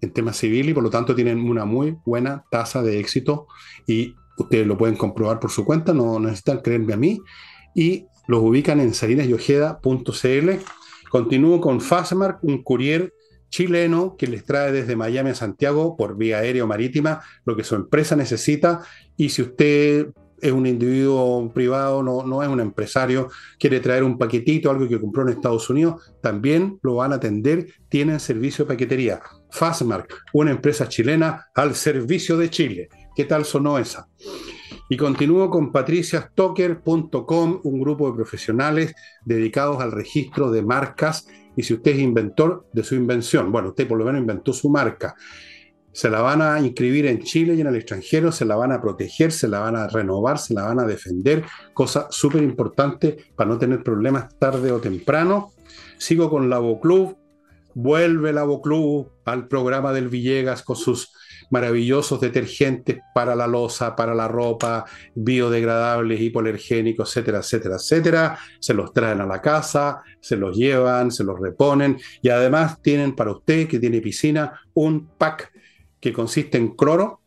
[0.01, 3.47] en temas civiles, y por lo tanto tienen una muy buena tasa de éxito.
[3.88, 7.20] Y ustedes lo pueden comprobar por su cuenta, no necesitan creerme a mí,
[7.74, 10.49] y los ubican en salinasyojeda.cl.
[11.10, 13.14] Continúo con Fastmark, un courier
[13.49, 17.64] chileno que les trae desde Miami a Santiago por vía aérea o marítima lo que
[17.64, 18.82] su empresa necesita.
[19.16, 20.08] Y si usted
[20.42, 23.30] es un individuo privado, no, no es un empresario,
[23.60, 27.68] quiere traer un paquetito, algo que compró en Estados Unidos, también lo van a atender,
[27.90, 29.22] tienen servicio de paquetería.
[29.52, 32.90] Fastmark, una empresa chilena al servicio de Chile.
[33.16, 34.08] ¿Qué tal sonó esa?
[34.90, 41.74] Y continúo con patriciastocker.com, un grupo de profesionales dedicados al registro de marcas y si
[41.74, 45.16] usted es inventor de su invención, bueno, usted por lo menos inventó su marca,
[45.96, 48.82] se la van a inscribir en Chile y en el extranjero, se la van a
[48.82, 53.50] proteger, se la van a renovar, se la van a defender, cosa súper importante para
[53.50, 55.54] no tener problemas tarde o temprano.
[55.98, 57.16] Sigo con Labo Club,
[57.76, 61.14] vuelve Labo Club al programa del Villegas con sus
[61.50, 64.84] maravillosos detergentes para la losa, para la ropa,
[65.16, 68.39] biodegradables, hipoalergénicos, etcétera, etcétera, etcétera.
[68.60, 73.16] Se los traen a la casa, se los llevan, se los reponen y además tienen
[73.16, 75.54] para usted que tiene piscina un pack
[76.06, 77.22] que consiste en cloro,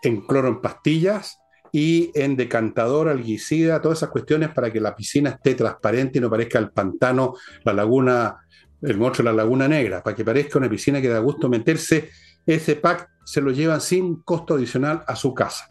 [0.00, 1.40] en cloro en pastillas
[1.72, 6.30] y en decantador, alguicida, todas esas cuestiones para que la piscina esté transparente y no
[6.30, 8.36] parezca el pantano, la laguna,
[8.80, 12.10] el monstruo de la laguna negra, para que parezca una piscina que da gusto meterse
[12.46, 15.66] ese pack se lo llevan sin costo adicional a su casa.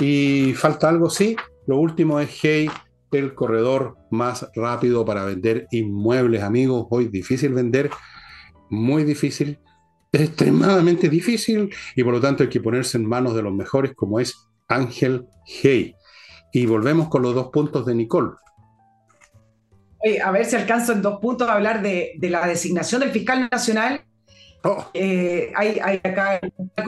[0.00, 1.36] Y falta algo, sí.
[1.68, 2.68] Lo último es Hey,
[3.12, 6.88] el corredor más rápido para vender inmuebles, amigos.
[6.90, 7.90] Hoy difícil vender,
[8.70, 9.60] muy difícil,
[10.12, 14.20] extremadamente difícil y por lo tanto hay que ponerse en manos de los mejores como
[14.20, 15.94] es Ángel Hey.
[16.52, 18.30] Y volvemos con los dos puntos de Nicole.
[20.24, 23.48] a ver si alcanzo en dos puntos a hablar de, de la designación del fiscal
[23.50, 24.04] nacional
[24.66, 24.90] Oh.
[24.94, 26.40] Eh, hay, acá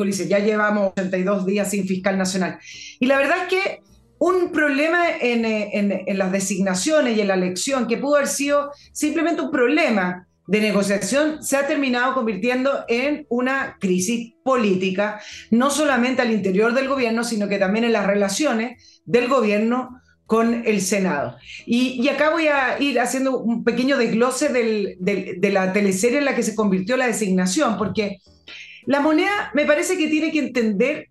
[0.04, 2.58] dice, ya llevamos 82 días sin fiscal nacional.
[2.98, 3.80] Y la verdad es que
[4.18, 9.42] un problema en, en, las designaciones y en la elección, que pudo haber sido simplemente
[9.42, 15.20] un problema de negociación, se ha terminado convirtiendo en una crisis política,
[15.50, 20.66] no solamente al interior del gobierno, sino que también en las relaciones del gobierno con
[20.66, 21.36] el Senado.
[21.66, 26.42] Y, acá voy a ir haciendo un pequeño desglose de la teleserie en la que
[26.42, 28.18] se convirtió la designación, porque
[28.86, 31.08] la moneda me parece que tiene que entender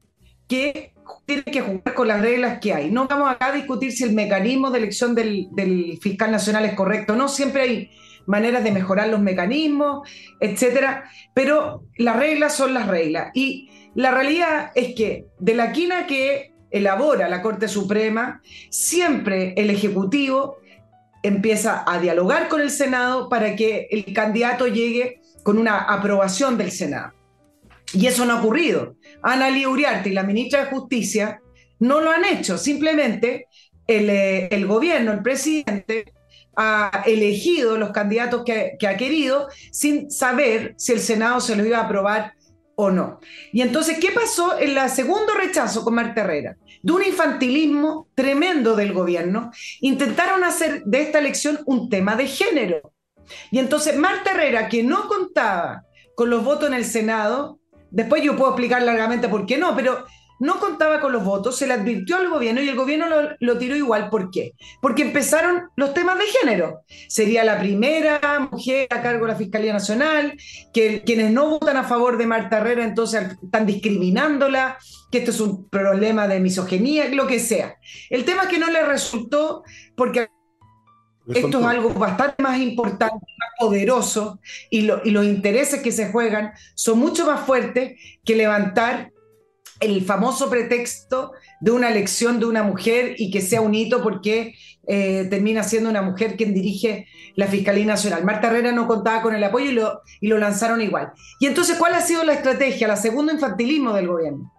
[0.48, 0.94] que
[1.28, 2.90] tiene que jugar con las reglas que hay.
[2.90, 6.74] No vamos acá a discutir si el mecanismo de elección del, del fiscal nacional es
[6.74, 7.92] correcto, no, siempre hay
[8.28, 10.08] maneras de mejorar los mecanismos,
[10.40, 13.32] etcétera, pero las reglas son las reglas.
[13.34, 19.70] Y la realidad es que de la quina que elabora la Corte Suprema, siempre el
[19.70, 20.58] Ejecutivo
[21.24, 26.72] empieza a dialogar con el Senado para que el candidato llegue con una aprobación del
[26.72, 27.14] Senado.
[27.94, 28.96] Y eso no ha ocurrido.
[29.24, 31.42] Ana Uriarte y la ministra de Justicia
[31.80, 32.58] no lo han hecho.
[32.58, 33.48] Simplemente
[33.88, 36.14] el, eh, el gobierno, el presidente,
[36.58, 41.78] ha elegido los candidatos que, ha querido sin saber si el Senado se lo iba
[41.78, 42.34] a aprobar
[42.76, 43.20] o no.
[43.54, 46.58] Y entonces, ¿qué pasó en el segundo rechazo con Marta Herrera?
[46.82, 49.52] De un infantilismo tremendo del gobierno,
[49.82, 52.94] intentaron hacer de esta elección un tema de género.
[53.52, 55.84] Y entonces Marta Herrera, que no contaba
[56.16, 57.60] con los votos en el Senado.
[57.92, 60.06] Después yo puedo explicar largamente por qué no, pero
[60.40, 63.08] no contaba con los votos, se le advirtió al gobierno y el gobierno
[63.40, 64.10] lo, tiró igual.
[64.10, 64.54] ¿Por qué?
[64.82, 66.82] Porque empezaron los temas de género.
[67.08, 68.20] Sería la primera
[68.52, 70.38] mujer a cargo de la Fiscalía Nacional,
[70.74, 74.78] que quienes no votan a favor de Marta Herrera entonces están discriminándola,
[75.12, 77.76] que esto es un problema de misoginia, lo que sea.
[78.10, 79.64] El tema es que no le resultó
[79.96, 80.30] porque
[81.34, 86.54] esto es algo bastante más importante, más poderoso, y, y, los intereses que se juegan
[86.74, 89.12] son mucho más fuertes que levantar
[89.80, 94.56] el famoso pretexto de una elección de una mujer y que sea un hito porque
[94.88, 98.24] eh, termina siendo una mujer quien dirige la Fiscalía Nacional.
[98.24, 101.12] Marta Herrera no contaba con el apoyo y lo, y lo lanzaron igual.
[101.40, 102.88] Y entonces, ¿cuál ha sido la estrategia?
[102.88, 104.54] La segundo infantilismo del gobierno.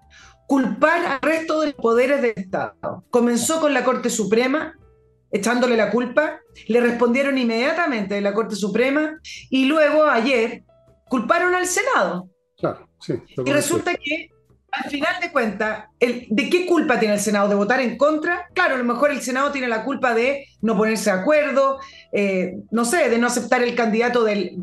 [0.47, 3.05] Culpar al resto de los poderes del Estado.
[3.11, 4.75] Comenzó con la Corte Suprema,
[5.31, 9.19] echándole la culpa, le respondieron inmediatamente de la Corte Suprema
[9.51, 10.65] y luego ayer
[11.09, 12.31] culparon al Senado.
[12.57, 13.15] Claro, sí.
[13.45, 14.31] Y resulta que
[14.71, 17.49] al final de cuentas, ¿de qué culpa tiene el Senado?
[17.49, 18.49] ¿De votar en contra?
[18.53, 21.79] Claro, a lo mejor el Senado tiene la culpa de no ponerse de acuerdo,
[22.13, 24.59] eh, no sé, de no aceptar el candidato del,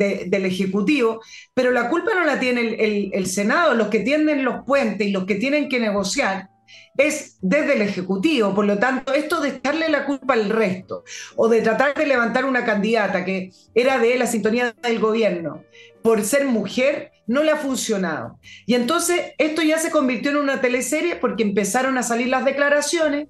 [0.45, 1.21] Ejecutivo,
[1.53, 5.25] pero la culpa no la tiene el, Senado, los que tienen los puentes y los
[5.25, 6.49] que tienen que negociar
[6.97, 8.53] es desde el Ejecutivo.
[8.53, 11.03] Por lo tanto, esto de echarle la culpa al resto
[11.35, 15.63] o de tratar de levantar una candidata que era de la sintonía del gobierno
[16.03, 18.39] por ser mujer, no le ha funcionado.
[18.65, 23.27] Y entonces esto ya se convirtió en una teleserie porque empezaron a salir las declaraciones,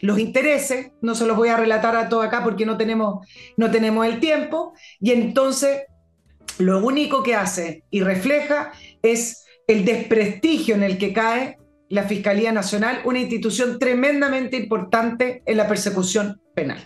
[0.00, 3.70] los intereses, no se los voy a relatar a todo acá porque no tenemos, no
[3.70, 5.82] tenemos el tiempo, y entonces
[6.58, 8.72] lo único que hace y refleja
[9.02, 11.58] es el desprestigio en el que cae
[11.88, 16.78] la Fiscalía Nacional, una institución tremendamente importante en la persecución penal.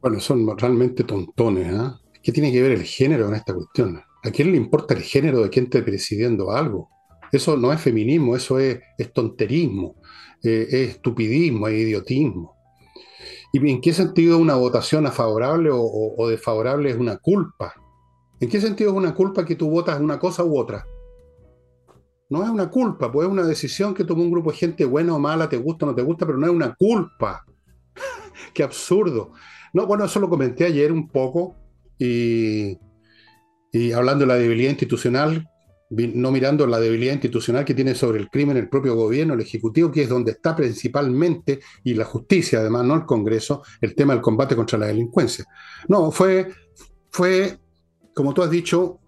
[0.00, 1.98] Bueno, son realmente tontones, ¿ah?
[2.22, 4.02] ¿Qué tiene que ver el género en esta cuestión?
[4.24, 6.88] ¿A quién le importa el género de quien esté presidiendo algo?
[7.32, 8.80] Eso no es feminismo, eso es,
[9.12, 9.96] tonterismo,
[10.44, 12.54] eh, es estupidismo, es idiotismo.
[13.52, 17.74] ¿Y en qué sentido una votación a favorable o, desfavorable es una culpa?
[18.40, 20.86] ¿En qué sentido es una culpa que tú votas una cosa u otra?
[22.30, 25.14] No es una culpa, pues es una decisión que tomó un grupo de gente buena
[25.14, 27.44] o mala, te gusta o no te gusta, pero no es una culpa.
[28.54, 29.32] qué absurdo.
[29.74, 31.56] No, bueno, eso lo comenté ayer un poco
[31.98, 32.78] y
[33.72, 35.48] y hablando de la debilidad institucional,
[35.90, 39.90] no mirando la debilidad institucional que tiene sobre el crimen el propio gobierno, el Ejecutivo,
[39.90, 44.22] que es donde está principalmente, y la justicia además, no el Congreso, el tema del
[44.22, 45.44] combate contra la delincuencia.
[45.88, 46.48] No, fue,
[47.10, 47.58] fue
[48.14, 49.00] como tú has dicho,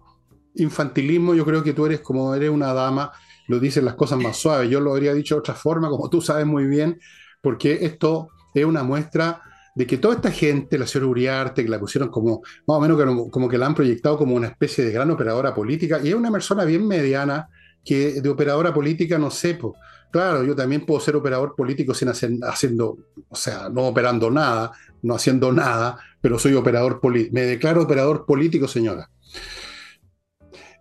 [0.55, 3.11] infantilismo, yo creo que tú eres como eres una dama,
[3.47, 6.21] lo dicen las cosas más suaves, yo lo habría dicho de otra forma, como tú
[6.21, 6.99] sabes muy bien,
[7.41, 9.41] porque esto es una muestra
[9.75, 13.29] de que toda esta gente, la señora Uriarte, que la pusieron como, más o menos
[13.29, 16.31] como, que la han proyectado como una especie de gran operadora política, y es una
[16.31, 17.49] persona bien mediana,
[17.83, 19.73] que de operadora política no pues,
[20.11, 22.97] claro, yo también puedo ser operador político sin hacer, haciendo,
[23.27, 24.71] o sea, no operando nada,
[25.03, 29.09] no haciendo nada, pero soy operador político, me declaro operador político, señora.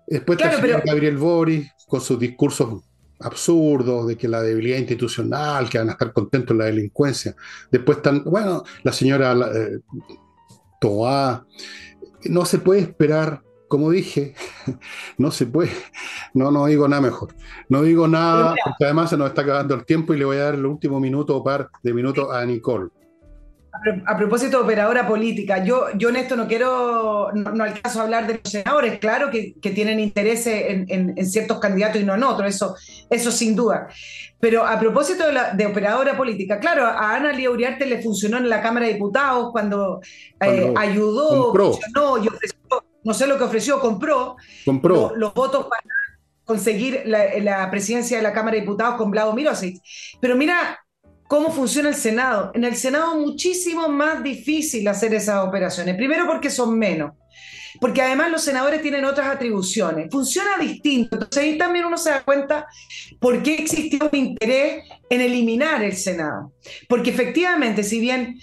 [0.07, 2.85] Después está Gabriel Boris con sus discursos
[3.21, 7.35] absurdos de que la debilidad institucional, que van a estar contentos en la delincuencia.
[7.71, 9.81] Después están, bueno, la señora eh,
[10.81, 11.47] Toa,
[12.25, 14.35] no se puede esperar, como dije,
[15.19, 15.71] no se puede,
[16.35, 17.35] no, no digo nada mejor.
[17.69, 20.45] No digo nada, porque además se nos está acabando el tiempo y le voy a
[20.45, 22.91] dar el último minuto o par de minutos a Nicole.
[24.07, 28.27] A propósito de operadora política, yo, yo en esto no quiero, no, alcanzo a hablar
[28.27, 32.77] de los senadores, claro que, tienen interés en, ciertos candidatos y no en otros, eso,
[33.11, 33.89] eso sin duda.
[34.39, 38.63] Pero a propósito de, operadora política, claro, a Ana Lía Uriarte le funcionó en la
[38.63, 40.01] Cámara de Diputados cuando,
[40.41, 42.59] eh, ayudó, funcionó y ofreció,
[43.03, 45.13] no sé lo que ofreció, compró, compró.
[45.17, 45.83] Los, votos para
[46.45, 49.83] conseguir la, la, presidencia de la Cámara de Diputados con Vlado Mirosic.
[50.21, 50.84] Pero mira,
[51.27, 52.53] cómo funciona el Senado.
[52.55, 55.97] En el Senado es muchísimo más difícil hacer esas operaciones.
[55.97, 57.13] Primero porque son menos.
[57.81, 60.09] Porque además los senadores tienen otras atribuciones.
[60.11, 61.17] Funciona distinto.
[61.17, 62.67] Entonces ahí también uno se da cuenta
[63.19, 66.53] por qué existió un interés en eliminar el Senado.
[66.89, 68.39] Porque efectivamente, si bien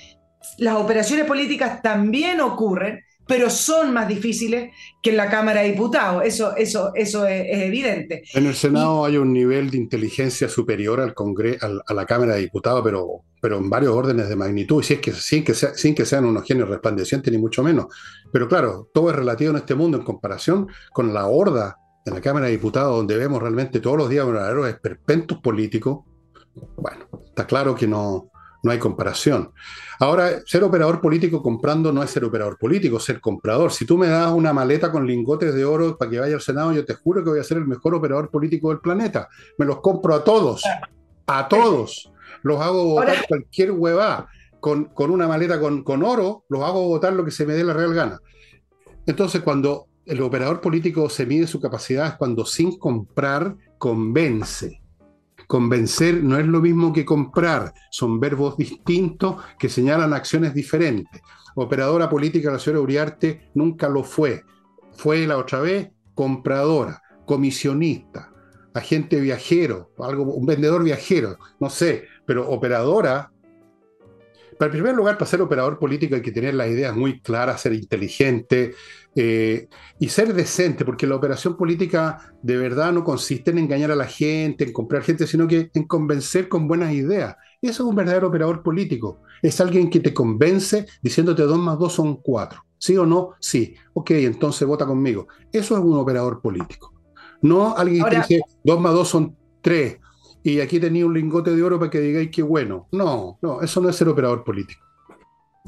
[0.58, 3.00] las operaciones políticas también ocurren,
[3.32, 6.22] pero son más difíciles que en la Cámara de Diputados.
[6.26, 8.24] Eso, eso, eso es, evidente.
[8.34, 11.16] En el Senado hay un nivel de inteligencia superior al
[11.88, 15.14] a la Cámara de Diputados, pero, pero en varios órdenes de magnitud, si es que,
[15.14, 17.86] sin, que sin que sean unos genios resplandecientes, ni mucho menos.
[18.34, 22.20] Pero claro, todo es relativo en este mundo en comparación con la horda en la
[22.20, 26.00] Cámara de Diputados, donde vemos realmente todos los días verdaderos esperpentos políticos.
[26.76, 28.30] Bueno, está claro que no,
[28.64, 29.52] no hay comparación.
[30.00, 33.72] Ahora, ser operador político comprando no es ser operador político, ser comprador.
[33.72, 36.72] Si tú me das una maleta con lingotes de oro para que vaya al Senado,
[36.72, 39.30] yo te juro que voy a ser el mejor operador político del planeta.
[39.58, 40.64] Me los compro a todos,
[41.28, 42.12] a todos.
[42.44, 44.28] Los hago votar cualquier huevá.
[44.60, 47.64] Con, con, una maleta con, con oro, los hago votar lo que se me dé
[47.64, 48.20] la real gana.
[49.08, 54.81] Entonces, cuando el operador político se mide su capacidad es cuando sin comprar convence
[55.52, 61.22] Convencer no es lo mismo que comprar, son verbos distintos que señalan acciones diferentes.
[61.56, 64.46] Operadora política la señora Uriarte nunca lo fue.
[64.94, 68.32] Fue la otra vez compradora, comisionista,
[68.74, 73.30] agente viajero, algo, un vendedor viajero, no sé, pero operadora
[74.62, 77.62] para en primer lugar, para ser operador político hay que tener las ideas muy claras,
[77.62, 78.76] ser inteligente
[79.16, 79.68] eh,
[80.00, 84.06] y ser decente, porque la operación política de verdad no consiste en engañar a la
[84.06, 87.36] gente, en comprar gente, sino que en convencer con buenas ideas.
[87.62, 89.22] Eso es un verdadero operador político.
[89.42, 92.64] Es alguien que te convence diciéndote dos más dos son cuatro.
[92.78, 93.34] ¿Sí o no?
[93.40, 93.76] Sí.
[93.94, 95.28] Ok, entonces vota conmigo.
[95.52, 96.94] Eso es un operador político.
[97.42, 99.98] No alguien que dice dos más dos son tres
[100.44, 102.88] y aquí tenía un lingote de oro para que digáis que bueno.
[102.92, 104.82] No, no, eso no es ser operador político.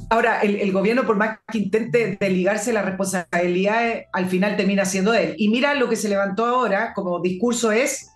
[0.10, 5.36] Ahora, el, gobierno, por más que intente desligarse la responsabilidad, al final termina siendo él.
[5.38, 8.10] Y mira lo que se levantó ahora como discurso es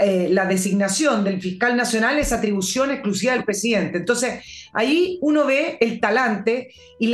[0.00, 3.98] eh, la designación del fiscal nacional es atribución exclusiva del presidente.
[3.98, 7.08] Entonces, ahí uno ve el talante y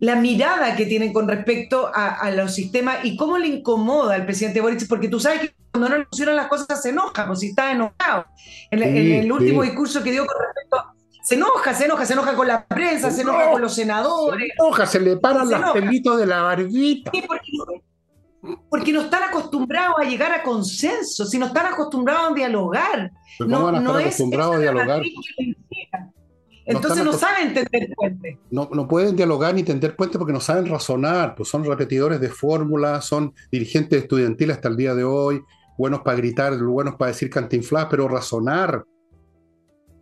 [0.00, 4.60] la, mirada que tienen con respecto a, los sistemas y cómo le incomoda al presidente
[4.60, 7.48] Boric, porque tú sabes que cuando no le pusieron las cosas se enoja, pues si
[7.48, 8.26] está enojado.
[8.70, 10.93] En, el último discurso que dio con respecto
[11.24, 14.46] se enoja, se enoja, se enoja con la prensa, se enoja con los senadores.
[14.46, 17.10] Se enoja, se le paran los pelitos de la barbita.
[18.68, 23.10] porque, no, están acostumbrados a llegar a consenso, si no están acostumbrados a dialogar.
[23.38, 25.02] no, van a estar acostumbrados a dialogar?
[26.66, 28.38] Entonces no, saben tender puente.
[28.50, 32.28] No, no pueden dialogar ni tender puente porque no saben razonar, pues son repetidores de
[32.28, 35.42] fórmulas, son dirigentes estudiantiles hasta el día de hoy,
[35.78, 38.84] buenos para gritar, buenos para decir cantinflas, pero razonar.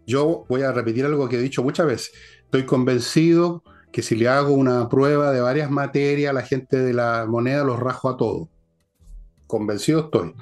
[0.06, 2.12] Yo voy a repetir algo que he dicho muchas veces.
[2.44, 7.26] Estoy convencido que si le hago una prueba de varias materias, la gente de la
[7.28, 8.48] moneda los rajo a todos.
[9.46, 10.34] Convencido estoy.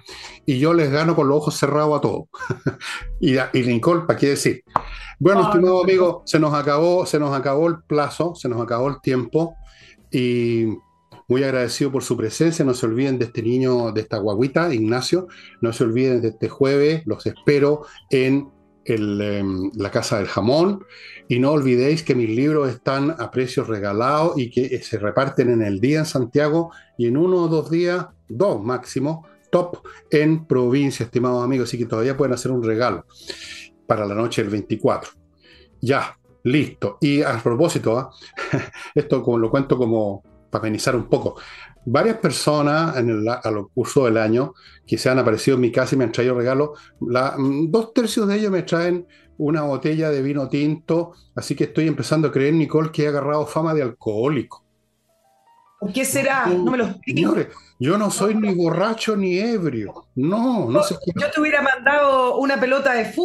[0.46, 2.24] Y yo les gano con los ojos cerrados a todos.
[3.20, 4.62] y, y Lincoln, ¿para qué decir?
[5.18, 9.00] Bueno, estimado amigo, se nos acabó, se nos acabó el plazo, se nos acabó el
[9.00, 9.56] tiempo.
[10.12, 10.66] Y
[11.30, 12.64] muy agradecido por su presencia.
[12.64, 15.28] No se olviden de este niño, de esta guaguita, Ignacio.
[15.61, 17.02] No se olviden de este jueves.
[17.06, 18.50] Los espero en
[18.84, 20.84] em, la Casa del Jamón.
[21.28, 25.62] Y no olvidéis que mis libros están a precios regalados y que se reparten en
[25.62, 29.78] el día en Santiago y en uno o dos días, dos máximo, top
[30.10, 31.68] en provincia, estimados amigos.
[31.68, 33.06] Así que todavía pueden hacer un regalo
[33.86, 35.10] para la noche del 24.
[35.80, 36.98] Ya, listo.
[37.00, 38.10] Y a propósito, ¿ah?
[38.94, 41.40] esto lo cuento como para amenizar un poco.
[41.93, 44.55] Varias personas en el, a lo curso del año
[44.86, 48.28] que se han aparecido en mi casa y me han traído regalos, mm, dos tercios
[48.28, 52.55] de ellos me traen una botella de vino tinto, así que estoy empezando a creer,
[52.55, 54.64] Nicole, que he agarrado fama de alcohólico.
[55.80, 56.47] ¿Por qué será?
[56.47, 60.07] No me lo Señores, yo no soy ni borracho ni ebrio.
[60.14, 63.18] No, no sé Yo te hubiera mandado una pelota de fútbol